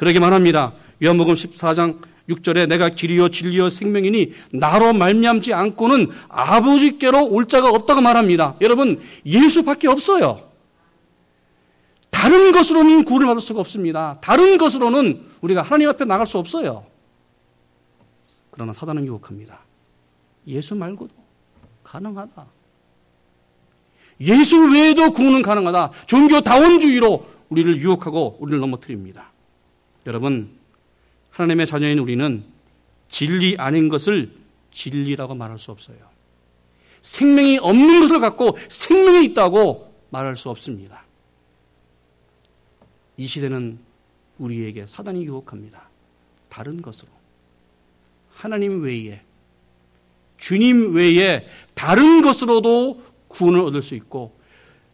그러게 0.00 0.18
말합니다. 0.18 0.72
요한복음 1.02 1.34
14장 1.34 2.00
6절에 2.26 2.66
내가 2.66 2.88
길이요 2.88 3.28
진리요 3.28 3.68
생명이니 3.68 4.32
나로 4.50 4.94
말미암지 4.94 5.52
않고는 5.52 6.06
아버지께로 6.30 7.26
올 7.26 7.46
자가 7.46 7.68
없다고 7.68 8.00
말합니다. 8.00 8.56
여러분 8.62 8.98
예수밖에 9.26 9.88
없어요. 9.88 10.48
다른 12.08 12.50
것으로는 12.50 13.04
구원을 13.04 13.26
받을 13.26 13.42
수가 13.42 13.60
없습니다. 13.60 14.16
다른 14.22 14.56
것으로는 14.56 15.26
우리가 15.42 15.60
하나님 15.60 15.90
앞에 15.90 16.06
나갈 16.06 16.24
수 16.24 16.38
없어요. 16.38 16.86
그러나 18.50 18.72
사단은 18.72 19.04
유혹합니다. 19.04 19.60
예수 20.46 20.74
말고도 20.76 21.14
가능하다. 21.84 22.46
예수 24.22 24.56
외에도 24.72 25.12
구원은 25.12 25.42
가능하다. 25.42 25.90
종교 26.06 26.40
다원주의로 26.40 27.26
우리를 27.50 27.76
유혹하고 27.76 28.38
우리를 28.40 28.60
넘어뜨립니다. 28.60 29.29
여러분, 30.06 30.50
하나님의 31.30 31.66
자녀인 31.66 31.98
우리는 31.98 32.44
진리 33.08 33.56
아닌 33.58 33.88
것을 33.88 34.32
진리라고 34.70 35.34
말할 35.34 35.58
수 35.58 35.70
없어요. 35.70 35.98
생명이 37.02 37.58
없는 37.58 38.00
것을 38.00 38.20
갖고 38.20 38.56
생명이 38.68 39.24
있다고 39.26 39.92
말할 40.10 40.36
수 40.36 40.50
없습니다. 40.50 41.04
이 43.16 43.26
시대는 43.26 43.78
우리에게 44.38 44.86
사단이 44.86 45.24
유혹합니다. 45.24 45.88
다른 46.48 46.80
것으로. 46.80 47.10
하나님 48.32 48.82
외에, 48.82 49.22
주님 50.38 50.94
외에 50.94 51.46
다른 51.74 52.22
것으로도 52.22 53.02
구원을 53.28 53.60
얻을 53.60 53.82
수 53.82 53.94
있고, 53.94 54.38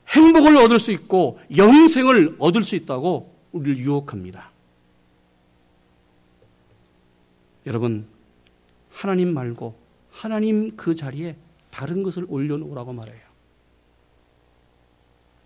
행복을 0.09 0.57
얻을 0.57 0.79
수 0.81 0.91
있고, 0.93 1.39
영생을 1.57 2.37
얻을 2.39 2.63
수 2.63 2.75
있다고 2.75 3.35
우리를 3.53 3.79
유혹합니다. 3.79 4.51
여러분, 7.67 8.07
하나님 8.91 9.35
말고 9.35 9.77
하나님 10.11 10.77
그 10.77 10.95
자리에 10.95 11.37
다른 11.71 12.03
것을 12.03 12.25
올려놓으라고 12.29 12.93
말해요. 12.93 13.21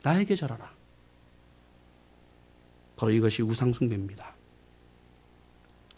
나에게 0.02 0.34
절하라. 0.34 0.70
바로 2.96 3.12
이것이 3.12 3.42
우상숭배입니다. 3.42 4.34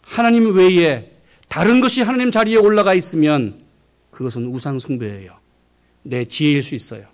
하나님 0.01 0.55
외에 0.55 1.11
다른 1.47 1.81
것이 1.81 2.01
하나님 2.01 2.31
자리에 2.31 2.55
올라가 2.55 2.93
있으면 2.93 3.61
그것은 4.09 4.47
우상숭배예요. 4.47 5.37
내 6.03 6.25
지혜일 6.25 6.63
수 6.63 6.75
있어요. 6.75 7.05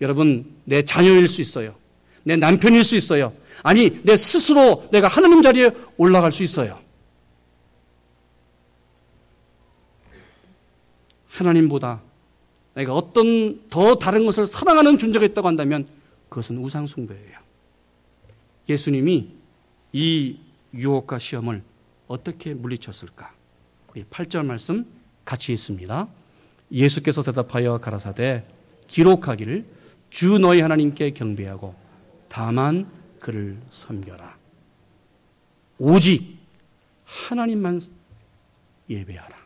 여러분, 0.00 0.56
내 0.64 0.82
자녀일 0.82 1.26
수 1.26 1.40
있어요. 1.40 1.74
내 2.22 2.36
남편일 2.36 2.84
수 2.84 2.96
있어요. 2.96 3.32
아니, 3.62 4.02
내 4.02 4.16
스스로 4.16 4.86
내가 4.92 5.08
하나님 5.08 5.42
자리에 5.42 5.70
올라갈 5.96 6.30
수 6.30 6.42
있어요. 6.42 6.80
하나님보다 11.40 12.02
내가 12.74 12.94
어떤 12.94 13.68
더 13.68 13.96
다른 13.96 14.24
것을 14.26 14.46
사랑하는 14.46 14.98
존재가 14.98 15.24
있다고 15.26 15.48
한다면 15.48 15.86
그것은 16.28 16.58
우상숭배예요. 16.58 17.38
예수님이 18.68 19.30
이 19.92 20.38
유혹과 20.74 21.18
시험을 21.18 21.62
어떻게 22.06 22.54
물리쳤을까? 22.54 23.32
우리 23.90 24.04
8절 24.04 24.44
말씀 24.44 24.84
같이 25.24 25.52
있습니다. 25.52 26.08
예수께서 26.70 27.22
대답하여 27.22 27.78
가라사대 27.78 28.44
기록하기를 28.88 29.64
주 30.10 30.38
너희 30.38 30.60
하나님께 30.60 31.10
경배하고 31.10 31.74
다만 32.28 32.90
그를 33.18 33.58
섬겨라. 33.70 34.36
오직 35.78 36.38
하나님만 37.04 37.80
예배하라. 38.88 39.37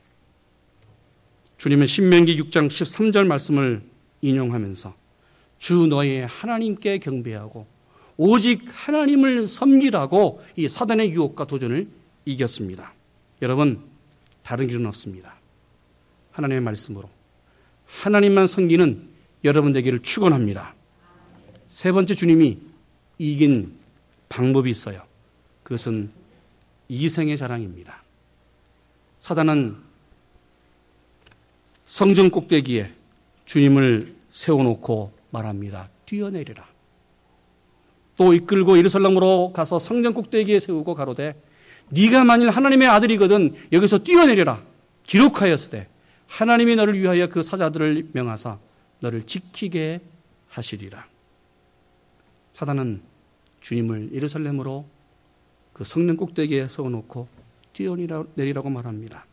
주님은 1.63 1.87
신명기 1.87 2.37
6장 2.43 2.67
13절 2.67 3.25
말씀을 3.25 3.85
인용하면서 4.21 4.97
주 5.59 5.87
너의 5.87 6.27
하나님께 6.27 6.99
경배하고 6.99 7.69
오직 8.17 8.65
하나님을 8.67 9.47
섬기라고 9.47 10.43
이 10.57 10.69
사단의 10.69 11.13
유혹과 11.13 11.47
도전을 11.47 11.87
이겼습니다. 12.25 12.93
여러분, 13.43 13.81
다른 14.43 14.67
길은 14.67 14.85
없습니다. 14.87 15.37
하나님의 16.33 16.63
말씀으로. 16.63 17.09
하나님만 17.87 18.49
섬기는 18.49 19.09
여러분 19.45 19.73
되기를 19.73 20.01
축원합니다. 20.01 20.75
세 21.69 21.93
번째 21.93 22.13
주님이 22.13 22.59
이긴 23.19 23.79
방법이 24.29 24.69
있어요. 24.69 25.05
그것은 25.63 26.11
이생의 26.89 27.37
자랑입니다. 27.37 28.03
사단은 29.21 29.92
성전 31.93 32.31
꼭대기에 32.31 32.91
주님을 33.45 34.15
세워놓고 34.31 35.13
말합니다. 35.29 35.91
뛰어내리라. 36.07 36.67
또 38.17 38.33
이끌고 38.33 38.79
예루살렘으로 38.79 39.53
가서 39.53 39.79
성전 39.79 40.15
꼭대기에 40.15 40.59
세우고 40.59 40.95
가로되 40.95 41.39
네가 41.91 42.25
만일 42.25 42.49
하나님의 42.49 42.89
아들이거든 42.89 43.55
여기서 43.73 43.99
뛰어내려라. 43.99 44.65
기록하였으되 45.05 45.87
하나님이 46.29 46.77
너를 46.77 46.99
위하여 46.99 47.27
그 47.27 47.43
사자들을 47.43 48.09
명하사 48.13 48.59
너를 49.01 49.25
지키게 49.25 50.01
하시리라. 50.49 51.07
사단은 52.53 53.03
주님을 53.61 54.15
예루살렘으로 54.15 54.87
그 55.75 55.85
성전 55.85 56.17
꼭대기에 56.17 56.69
세워놓고 56.69 57.29
뛰어내리라고 57.75 58.71
말합니다. 58.71 59.27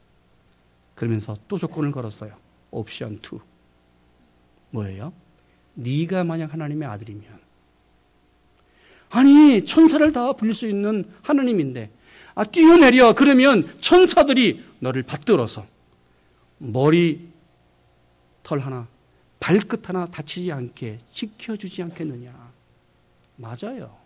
그러면서 0.95 1.37
또 1.47 1.57
조건을 1.57 1.93
걸었어요. 1.93 2.48
옵션 2.71 3.19
2. 3.23 3.39
뭐예요? 4.71 5.13
네가 5.73 6.23
만약 6.23 6.53
하나님의 6.53 6.87
아들이면. 6.87 7.39
아니 9.11 9.65
천사를 9.65 10.11
다 10.11 10.33
불릴 10.33 10.53
수 10.53 10.67
있는 10.67 11.09
하나님인데 11.23 11.91
아 12.35 12.43
뛰어내려. 12.43 13.13
그러면 13.13 13.77
천사들이 13.79 14.63
너를 14.79 15.03
받들어서 15.03 15.65
머리 16.59 17.29
털 18.43 18.59
하나 18.59 18.87
발끝 19.39 19.89
하나 19.89 20.05
다치지 20.05 20.51
않게 20.51 20.99
지켜주지 21.09 21.83
않겠느냐. 21.83 22.51
맞아요. 23.37 23.97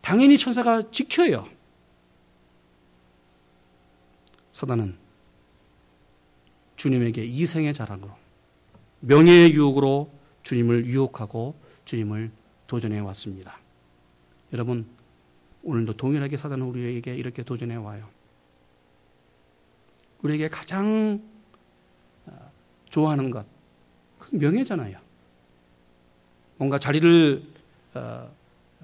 당연히 0.00 0.38
천사가 0.38 0.90
지켜요. 0.90 1.48
사단은 4.52 4.96
주님에게 6.78 7.24
이생의 7.24 7.74
자랑으로 7.74 8.10
명예의 9.00 9.52
유혹으로 9.52 10.10
주님을 10.44 10.86
유혹하고 10.86 11.54
주님을 11.84 12.30
도전해 12.66 13.00
왔습니다. 13.00 13.58
여러분 14.52 14.86
오늘도 15.62 15.94
동일하게 15.94 16.36
사단은 16.36 16.64
우리에게 16.66 17.14
이렇게 17.14 17.42
도전해 17.42 17.74
와요. 17.74 18.08
우리에게 20.22 20.48
가장 20.48 21.20
어, 22.26 22.50
좋아하는 22.88 23.30
것, 23.30 23.46
명예잖아요. 24.32 24.98
뭔가 26.56 26.78
자리를 26.78 27.42
어, 27.94 28.30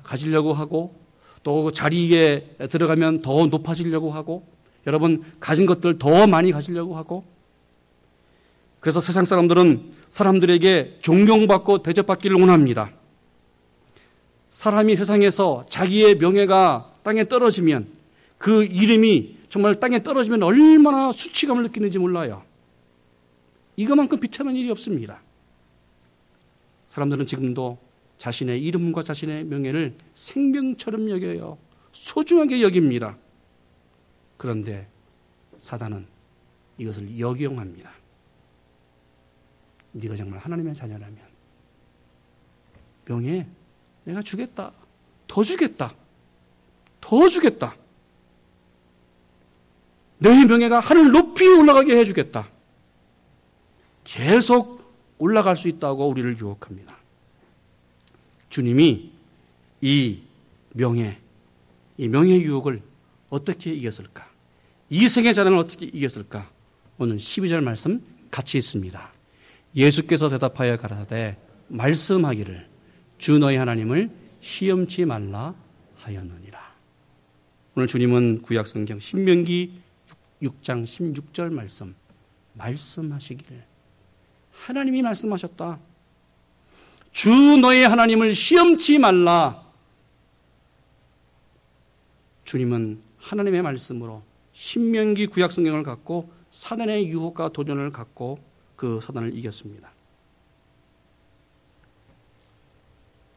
가지려고 0.03 0.53
하고 0.53 0.95
또그 1.45 1.73
자리에 1.73 2.57
들어가면 2.71 3.23
더 3.23 3.47
높아지려고 3.47 4.11
하고 4.11 4.47
여러분 4.87 5.23
가진 5.39 5.67
것들 5.67 5.99
더 5.99 6.27
많이 6.27 6.51
가지려고 6.51 6.97
하고 6.97 7.34
그래서 8.85 9.01
세상 9.01 9.25
사람들은 9.25 9.93
사람들에게 10.11 10.99
존경받고 11.01 11.83
대접받기를 11.83 12.39
원합니다. 12.39 12.93
사람이 14.49 14.95
세상에서 14.95 15.65
자기의 15.71 16.17
명예가 16.17 16.93
땅에 17.03 17.27
떨어지면 17.27 17.89
그 18.37 18.63
이름이 18.63 19.39
정말 19.49 19.81
땅에 19.81 20.03
떨어지면 20.03 20.43
얼마나 20.43 21.13
수치감을 21.13 21.63
느끼는지 21.63 21.99
몰라요. 21.99 22.43
이것만큼 23.77 24.21
비참한 24.21 24.55
일이 24.55 24.71
없습니다. 24.71 25.23
사람들은 26.89 27.25
지금도 27.25 27.79
자신의 28.19 28.63
이름과 28.65 29.03
자신의 29.03 29.45
명예를 29.45 29.95
생명처럼 30.13 31.09
여겨요. 31.09 31.57
소중하게 31.93 32.61
여깁니다. 32.61 33.17
그런데 34.37 34.87
사단은 35.57 36.05
이것을 36.77 37.19
역용합니다. 37.19 38.04
네가 39.95 40.17
정말 40.17 40.41
하나님의 40.41 40.75
자녀라면 40.75 41.19
명예 43.07 43.47
내가 44.05 44.23
주겠다. 44.23 44.73
더 45.27 45.43
주겠다. 45.43 45.95
더 47.01 47.29
주겠다. 47.29 47.77
내 50.19 50.45
명예가 50.45 50.81
하늘 50.81 51.11
높이 51.11 51.47
올라가게 51.47 51.97
해주겠다. 51.99 52.49
계속 54.05 54.83
올라갈 55.19 55.57
수 55.57 55.69
있다고 55.69 56.09
우리를 56.09 56.39
유혹합니다. 56.39 56.97
주님이 58.49 59.13
이 59.81 60.23
명예, 60.73 61.19
이 61.97 62.09
명예 62.09 62.39
유혹을 62.41 62.83
어떻게 63.31 63.73
이겼을까? 63.73 64.29
이 64.91 65.09
생의 65.09 65.35
자랑을 65.35 65.59
어떻게 65.59 65.87
이겼을까? 65.87 66.51
오늘 66.99 67.17
12절 67.17 67.63
말씀 67.63 68.03
같이 68.31 68.59
있습니다. 68.59 69.14
예수께서 69.77 70.29
대답하여 70.29 70.77
가라사대 70.77 71.37
말씀하기를 71.69 72.69
주 73.19 73.39
너희 73.39 73.57
하나님을 73.57 74.11
시험치 74.41 75.05
말라 75.05 75.55
하였느니라. 75.97 76.75
오늘 77.77 77.89
주님은 77.89 78.43
구약 78.43 78.67
성경 78.67 78.99
신명기 78.99 79.81
6장 80.43 80.85
16절 80.85 81.53
말씀 81.53 81.95
말씀하시기를 82.53 83.65
하나님이 84.53 85.03
말씀하셨다. 85.03 85.81
주 87.11 87.31
너의 87.57 87.89
하나님을 87.89 88.35
시험치 88.35 88.99
말라. 88.99 89.65
주님은 92.45 93.01
하나님의 93.19 93.63
말씀으로 93.63 94.23
신명기 94.53 95.29
구약 95.29 95.51
성경을 95.51 95.83
갖고 95.83 96.33
사단의 96.51 97.09
유혹과 97.09 97.49
도전을 97.49 97.91
갖고 97.91 98.39
그 98.77 99.01
사단을 99.01 99.37
이겼습니다. 99.37 99.93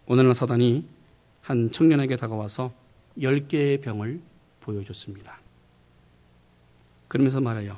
오늘은 0.08 0.34
사단이 0.34 0.88
한 1.41 1.71
청년에게 1.71 2.15
다가와서 2.15 2.73
10개의 3.17 3.82
병을 3.82 4.21
보여줬습니다. 4.62 5.39
그러면서 7.08 7.41
말해요. 7.41 7.78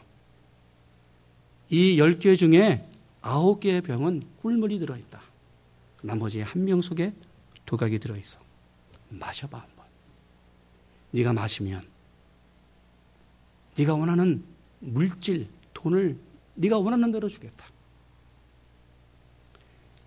이 1.69 1.97
10개 1.97 2.35
중에 2.37 2.87
9개의 3.21 3.83
병은 3.83 4.23
꿀물이 4.41 4.79
들어있다. 4.79 5.21
나머지 6.01 6.41
한명 6.41 6.81
속에 6.81 7.13
도각이 7.65 7.99
들어있어. 7.99 8.39
마셔봐 9.09 9.59
한번. 9.59 9.85
네가 11.11 11.33
마시면 11.33 11.81
네가 13.77 13.95
원하는 13.95 14.43
물질, 14.79 15.47
돈을 15.73 16.17
네가 16.59 16.77
원하는 16.77 17.11
대로 17.11 17.27
주겠다. 17.29 17.65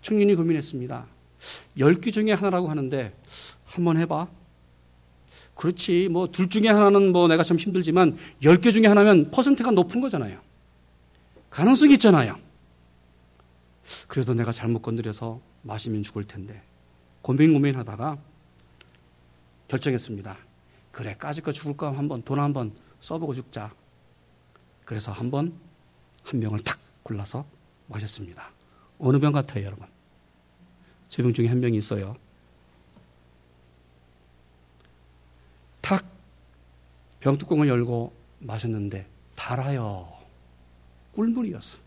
청년이 0.01 0.35
고민했습니다. 0.35 1.07
10개 1.77 2.13
중에 2.13 2.33
하나라고 2.33 2.69
하는데 2.69 3.13
한번 3.65 3.97
해봐. 3.97 4.27
그렇지. 5.55 6.09
뭐 6.09 6.27
둘 6.27 6.49
중에 6.49 6.67
하나는 6.67 7.11
뭐 7.11 7.27
내가 7.27 7.43
좀 7.43 7.57
힘들지만 7.57 8.17
10개 8.41 8.71
중에 8.71 8.87
하나면 8.87 9.31
퍼센트가 9.31 9.71
높은 9.71 9.99
거잖아요. 10.01 10.39
가능성이 11.49 11.93
있잖아요. 11.93 12.37
그래도 14.07 14.33
내가 14.33 14.51
잘못 14.51 14.81
건드려서 14.81 15.41
마시면 15.63 16.03
죽을 16.03 16.25
텐데 16.25 16.61
고민 17.21 17.53
고민하다가 17.53 18.17
결정했습니다. 19.67 20.37
그래 20.91 21.15
까짓 21.17 21.43
거 21.43 21.51
죽을 21.51 21.75
거 21.75 21.89
한번 21.89 22.21
돈 22.23 22.39
한번 22.39 22.73
써보고 22.99 23.33
죽자. 23.33 23.73
그래서 24.85 25.11
한번 25.11 25.53
한 26.23 26.39
병을 26.39 26.59
탁 26.59 26.79
골라서 27.03 27.45
마셨습니다. 27.87 28.49
어느 28.99 29.19
병 29.19 29.31
같아요, 29.33 29.65
여러분? 29.65 29.87
제 31.09 31.21
병 31.21 31.33
중에 31.33 31.47
한 31.47 31.61
병이 31.61 31.77
있어요. 31.77 32.15
탁 35.81 36.05
병뚜껑을 37.19 37.67
열고 37.67 38.13
마셨는데 38.39 39.07
달아요. 39.35 40.11
꿀물이었어. 41.13 41.77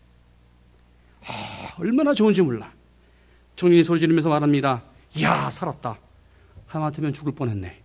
아, 1.25 1.75
얼마나 1.79 2.13
좋은지 2.13 2.41
몰라. 2.41 2.71
청년이 3.55 3.83
소리 3.83 3.99
지르면서 3.99 4.29
말합니다. 4.29 4.83
이야, 5.15 5.49
살았다. 5.49 5.99
하마터면 6.67 7.11
죽을 7.13 7.33
뻔했네. 7.33 7.83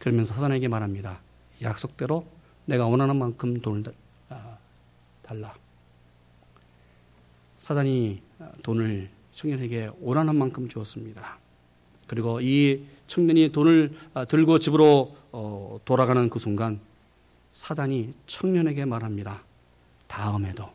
그러면서 0.00 0.34
사단에게 0.34 0.68
말합니다. 0.68 1.20
약속대로 1.62 2.26
내가 2.64 2.86
원하는 2.86 3.16
만큼 3.16 3.60
돈을 3.60 3.84
아, 3.88 3.92
달라. 5.24 5.54
사단이 7.58 8.22
돈을 8.62 9.10
청년에게 9.32 9.90
원하는 10.00 10.36
만큼 10.36 10.68
주었습니다. 10.68 11.38
그리고 12.06 12.40
이 12.40 12.84
청년이 13.06 13.50
돈을 13.50 13.92
아, 14.12 14.24
들고 14.24 14.58
집으로 14.58 15.16
어, 15.32 15.80
돌아가는 15.84 16.28
그 16.28 16.38
순간 16.38 16.78
사단이 17.50 18.12
청년에게 18.26 18.84
말합니다. 18.84 19.42
다음에도, 20.06 20.70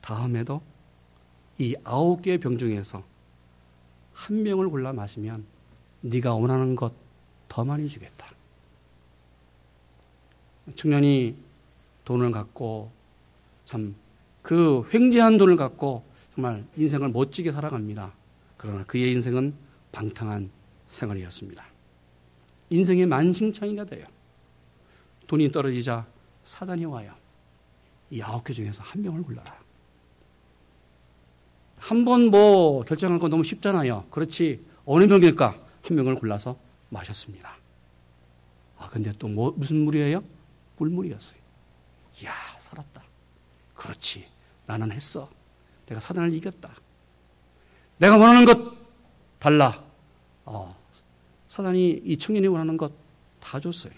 다음에도 0.00 0.60
이 1.58 1.74
아홉 1.84 2.22
개의 2.22 2.38
병 2.38 2.58
중에서 2.58 3.02
한 4.12 4.44
병을 4.44 4.68
골라 4.68 4.92
마시면 4.92 5.46
네가 6.02 6.34
원하는 6.34 6.74
것 6.74 7.06
더 7.48 7.64
많이 7.64 7.88
주겠다. 7.88 8.28
청년이 10.74 11.36
돈을 12.04 12.32
갖고 12.32 12.90
참 13.66 13.94
그 14.46 14.88
횡재한 14.94 15.38
돈을 15.38 15.56
갖고 15.56 16.04
정말 16.32 16.64
인생을 16.76 17.08
멋지게 17.08 17.50
살아갑니다. 17.50 18.12
그러나 18.56 18.84
그의 18.84 19.10
인생은 19.10 19.54
방탕한 19.90 20.50
생활이었습니다. 20.86 21.66
인생의 22.70 23.06
만신창이가 23.06 23.86
돼요. 23.86 24.06
돈이 25.26 25.50
떨어지자 25.50 26.06
사단이 26.44 26.84
와요. 26.84 27.12
이 28.08 28.22
아홉 28.22 28.44
개 28.44 28.52
중에서 28.52 28.84
한 28.84 29.02
명을 29.02 29.24
골라라. 29.24 29.58
한 31.78 32.04
번 32.04 32.30
뭐 32.30 32.84
결정할 32.84 33.18
건 33.18 33.30
너무 33.30 33.42
쉽잖아요. 33.42 34.06
그렇지. 34.10 34.64
어느 34.84 35.02
명일까? 35.04 35.58
한 35.82 35.96
명을 35.96 36.14
골라서 36.14 36.56
마셨습니다. 36.90 37.56
아, 38.78 38.88
근데 38.90 39.10
또 39.18 39.26
뭐, 39.26 39.52
무슨 39.56 39.78
물이에요? 39.78 40.22
꿀물이었어요. 40.76 41.40
이야, 42.22 42.32
살았다. 42.60 43.02
그렇지. 43.76 44.26
나는 44.66 44.90
했어. 44.90 45.30
내가 45.86 46.00
사단을 46.00 46.34
이겼다. 46.34 46.74
내가 47.98 48.16
원하는 48.16 48.44
것 48.44 48.74
달라. 49.38 49.84
어, 50.44 50.76
사단이 51.46 52.02
이 52.04 52.16
청년이 52.16 52.48
원하는 52.48 52.76
것 52.76 53.06
다 53.46 53.60
줬어요. 53.60 53.92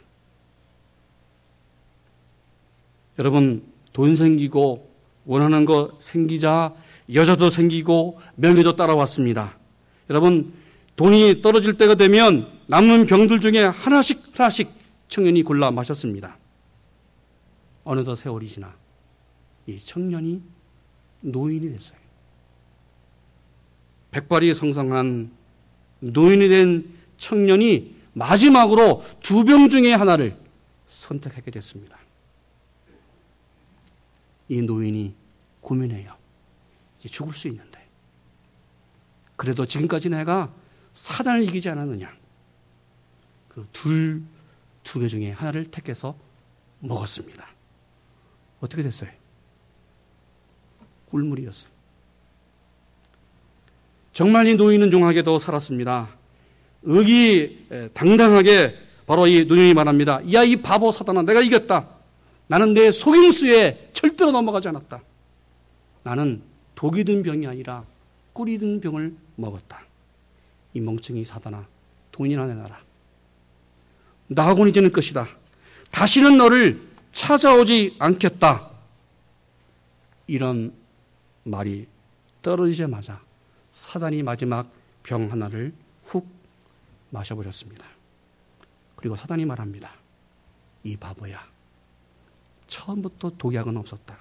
여러분, 3.18 3.64
돈 3.92 4.14
생기고 4.14 4.90
원하는 5.24 5.64
거 5.64 5.96
생기자 5.98 6.74
여자도 7.12 7.48
생기고 7.48 8.20
명예도 8.36 8.76
따라왔습니다. 8.76 9.56
여러분, 10.10 10.52
돈이 10.96 11.40
떨어질 11.40 11.78
때가 11.78 11.94
되면 11.94 12.50
남는 12.66 13.06
병들 13.06 13.40
중에 13.40 13.64
하나씩 13.64 14.38
하나씩 14.38 14.70
청년이 15.08 15.42
골라 15.42 15.70
마셨습니다. 15.70 16.36
어느덧 17.84 18.16
세월이 18.16 18.46
지나 18.46 18.76
이 19.68 19.78
청년이 19.78 20.42
노인이 21.20 21.70
됐어요. 21.70 21.98
백발이 24.10 24.54
성성한 24.54 25.30
노인이 26.00 26.48
된 26.48 26.94
청년이 27.18 27.94
마지막으로 28.14 29.02
두 29.22 29.44
병 29.44 29.68
중에 29.68 29.92
하나를 29.92 30.36
선택하게 30.86 31.50
됐습니다. 31.50 31.98
이 34.48 34.62
노인이 34.62 35.14
고민해요. 35.60 36.16
이제 36.98 37.10
죽을 37.10 37.34
수 37.34 37.46
있는데. 37.48 37.86
그래도 39.36 39.66
지금까지 39.66 40.08
내가 40.08 40.52
사단을 40.94 41.42
이기지 41.44 41.68
않았느냐. 41.68 42.10
그 43.50 43.66
둘, 43.72 44.22
두 44.82 44.98
개 45.00 45.06
중에 45.08 45.30
하나를 45.32 45.66
택해서 45.66 46.16
먹었습니다. 46.80 47.46
어떻게 48.60 48.82
됐어요? 48.82 49.10
꿀물이었어요. 51.10 51.70
정말 54.12 54.46
이 54.48 54.56
노인은 54.56 54.90
종하게도 54.90 55.38
살았습니다. 55.38 56.08
의기 56.82 57.66
당당하게 57.94 58.76
바로 59.06 59.26
이 59.26 59.44
노인이 59.44 59.74
말합니다. 59.74 60.20
야, 60.32 60.42
이 60.42 60.56
바보 60.56 60.90
사단아, 60.90 61.22
내가 61.22 61.40
이겼다. 61.40 61.88
나는 62.46 62.72
내 62.74 62.90
속임수에 62.90 63.90
절대로 63.92 64.32
넘어가지 64.32 64.68
않았다. 64.68 65.02
나는 66.02 66.42
독이 66.74 67.04
든 67.04 67.22
병이 67.22 67.46
아니라 67.46 67.84
꿀이 68.32 68.58
든 68.58 68.80
병을 68.80 69.14
먹었다. 69.36 69.82
이 70.74 70.80
멍청이 70.80 71.24
사단아, 71.24 71.66
돈이나 72.12 72.46
내놔라. 72.46 72.78
나하고는 74.28 74.70
이제는 74.70 74.92
것이다. 74.92 75.28
다시는 75.90 76.36
너를 76.36 76.80
찾아오지 77.12 77.96
않겠다. 77.98 78.68
이런 80.26 80.72
말이 81.50 81.86
떨어지자마자 82.42 83.20
사단이 83.70 84.22
마지막 84.22 84.70
병 85.02 85.30
하나를 85.30 85.72
훅 86.04 86.26
마셔버렸습니다. 87.10 87.84
그리고 88.96 89.16
사단이 89.16 89.44
말합니다. 89.44 89.92
이 90.84 90.96
바보야. 90.96 91.40
처음부터 92.66 93.32
독약은 93.38 93.76
없었다. 93.76 94.18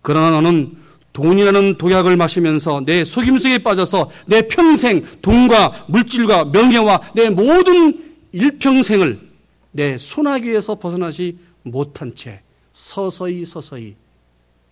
그러나 0.00 0.30
너는 0.30 0.76
돈이라는 1.12 1.78
독약을 1.78 2.16
마시면서 2.16 2.82
내 2.84 3.04
속임수에 3.04 3.58
빠져서 3.58 4.10
내 4.26 4.48
평생 4.48 5.04
돈과 5.20 5.86
물질과 5.88 6.46
명예와 6.46 7.12
내 7.14 7.28
모든 7.28 8.14
일평생을 8.32 9.30
내 9.72 9.98
소나기에서 9.98 10.76
벗어나지 10.76 11.38
못한 11.62 12.14
채 12.14 12.42
서서히 12.72 13.44
서서히 13.44 13.96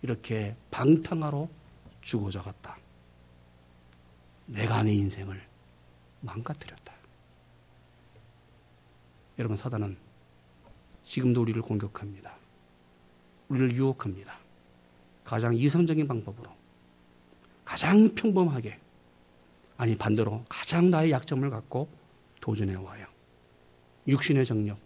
이렇게 0.01 0.55
방탕하러 0.71 1.47
죽어져갔다. 2.01 2.77
내가 4.47 4.83
내 4.83 4.93
인생을 4.93 5.41
망가뜨렸다. 6.21 6.93
여러분, 9.39 9.55
사단은 9.55 9.97
지금도 11.03 11.41
우리를 11.41 11.61
공격합니다. 11.61 12.35
우리를 13.49 13.73
유혹합니다. 13.73 14.37
가장 15.23 15.55
이성적인 15.55 16.07
방법으로. 16.07 16.51
가장 17.63 18.13
평범하게. 18.13 18.79
아니, 19.77 19.97
반대로 19.97 20.43
가장 20.49 20.89
나의 20.89 21.11
약점을 21.11 21.49
갖고 21.49 21.87
도전해 22.39 22.75
와요. 22.75 23.07
육신의 24.07 24.45
정력, 24.45 24.79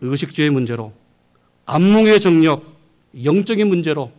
의식주의 0.00 0.50
문제로, 0.50 0.92
안목의 1.66 2.20
정력, 2.20 2.73
영적인 3.22 3.68
문제로, 3.68 4.12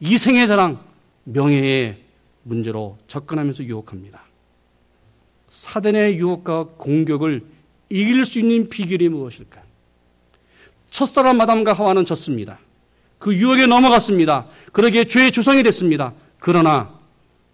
이생의 0.00 0.46
자랑, 0.46 0.84
명예의 1.24 2.02
문제로 2.42 2.96
접근하면서 3.08 3.64
유혹합니다. 3.64 4.24
사단의 5.48 6.16
유혹과 6.16 6.64
공격을 6.76 7.44
이길 7.88 8.24
수 8.24 8.38
있는 8.38 8.68
비결이 8.68 9.08
무엇일까? 9.08 9.62
첫사람 10.90 11.36
마담과 11.36 11.72
하와는 11.72 12.04
졌습니다. 12.04 12.58
그 13.18 13.34
유혹에 13.34 13.66
넘어갔습니다. 13.66 14.46
그러기에 14.72 15.04
죄의 15.04 15.32
주성이 15.32 15.62
됐습니다. 15.62 16.14
그러나 16.38 17.00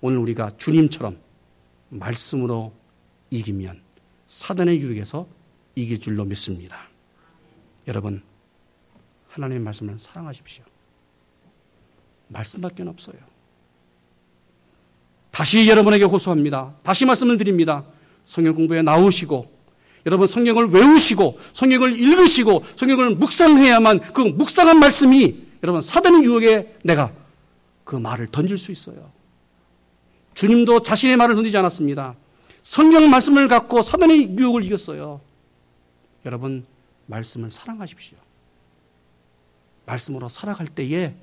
오늘 0.01 0.19
우리가 0.19 0.57
주님처럼 0.57 1.19
말씀으로 1.89 2.73
이기면 3.31 3.81
사단의 4.27 4.81
유혹에서 4.81 5.27
이길 5.75 6.01
줄로 6.01 6.25
믿습니다. 6.25 6.89
여러분, 7.89 8.23
하나님의 9.33 9.63
말씀을 9.63 9.99
사랑하십시오. 9.99 10.65
말씀밖에 12.29 12.83
없어요. 12.83 13.17
다시 15.31 15.67
여러분에게 15.69 16.05
호소합니다. 16.05 16.75
다시 16.83 17.07
말씀을 17.07 17.39
드립니다. 17.39 17.85
성경 18.25 18.55
공부에 18.55 18.83
나오시고 18.83 19.51
여러분 20.05 20.27
성경을 20.27 20.69
외우시고 20.69 21.41
성경을 21.53 21.99
읽으시고 21.99 22.65
성경을 22.77 23.17
묵상해야만 23.17 24.13
그 24.13 24.21
묵상한 24.21 24.79
말씀이 24.79 25.43
여러분 25.63 25.81
사단의 25.81 26.25
유혹에 26.25 26.77
내가 26.85 27.13
그 27.85 27.97
말을 27.97 28.27
던질 28.27 28.59
수 28.59 28.71
있어요. 28.71 29.11
주님도 30.35 30.83
자신의 30.83 31.17
말을 31.17 31.35
던지지 31.35 31.57
않았습니다. 31.57 32.15
성경 32.63 33.09
말씀을 33.09 33.49
갖고 33.49 33.81
사단의 33.81 34.37
유혹을 34.39 34.65
이겼어요. 34.65 35.21
여러분 36.27 36.65
말씀을 37.07 37.51
사랑하십시오. 37.51 38.19
말씀으로 39.87 40.29
살아갈 40.29 40.67
때에 40.67 41.15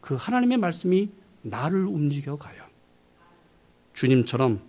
그 0.00 0.14
하나님의 0.14 0.58
말씀이 0.58 1.10
나를 1.42 1.84
움직여 1.84 2.36
가요. 2.36 2.62
주님처럼 3.94 4.60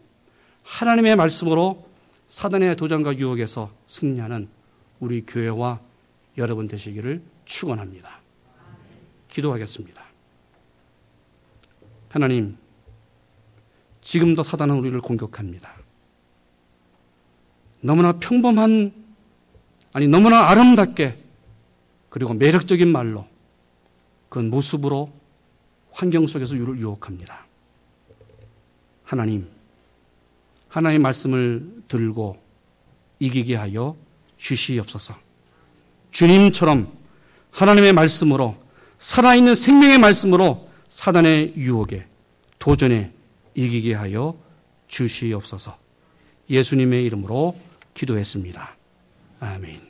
하나님의 0.64 1.16
말씀으로 1.16 1.88
사단의 2.28 2.76
도전과 2.76 3.18
유혹에서 3.18 3.72
승리하는 3.88 4.50
우리 5.00 5.26
교회와 5.26 5.80
여러분 6.38 6.68
되시기를 6.68 7.22
축원합니다. 7.46 8.20
기도하겠습니다. 9.30 10.04
하나님, 12.10 12.58
지금도 14.02 14.44
사단은 14.44 14.76
우리를 14.76 15.00
공격합니다. 15.02 15.74
너무나 17.82 18.14
평범한, 18.14 18.94
아니, 19.94 20.08
너무나 20.08 20.50
아름답게, 20.50 21.27
그리고 22.18 22.34
매력적인 22.34 22.92
말로, 22.92 23.28
그 24.28 24.40
모습으로 24.40 25.14
환경 25.92 26.26
속에서 26.26 26.56
우리를 26.56 26.80
유혹합니다. 26.80 27.46
하나님, 29.04 29.48
하나님의 30.68 30.98
말씀을 30.98 31.84
들고 31.88 32.42
이기게 33.20 33.54
하여 33.54 33.96
주시옵소서. 34.38 35.16
주님처럼 36.10 36.92
하나님의 37.52 37.94
말씀으로 37.94 38.58
살아있는 38.98 39.54
생명의 39.54 40.00
말씀으로 40.00 40.72
사단의 40.90 41.54
유혹에 41.56 42.08
도전에 42.58 43.14
이기게 43.54 43.94
하여 43.94 44.36
주시옵소서. 44.88 45.78
예수님의 46.50 47.06
이름으로 47.06 47.56
기도했습니다. 47.94 48.76
아멘. 49.40 49.87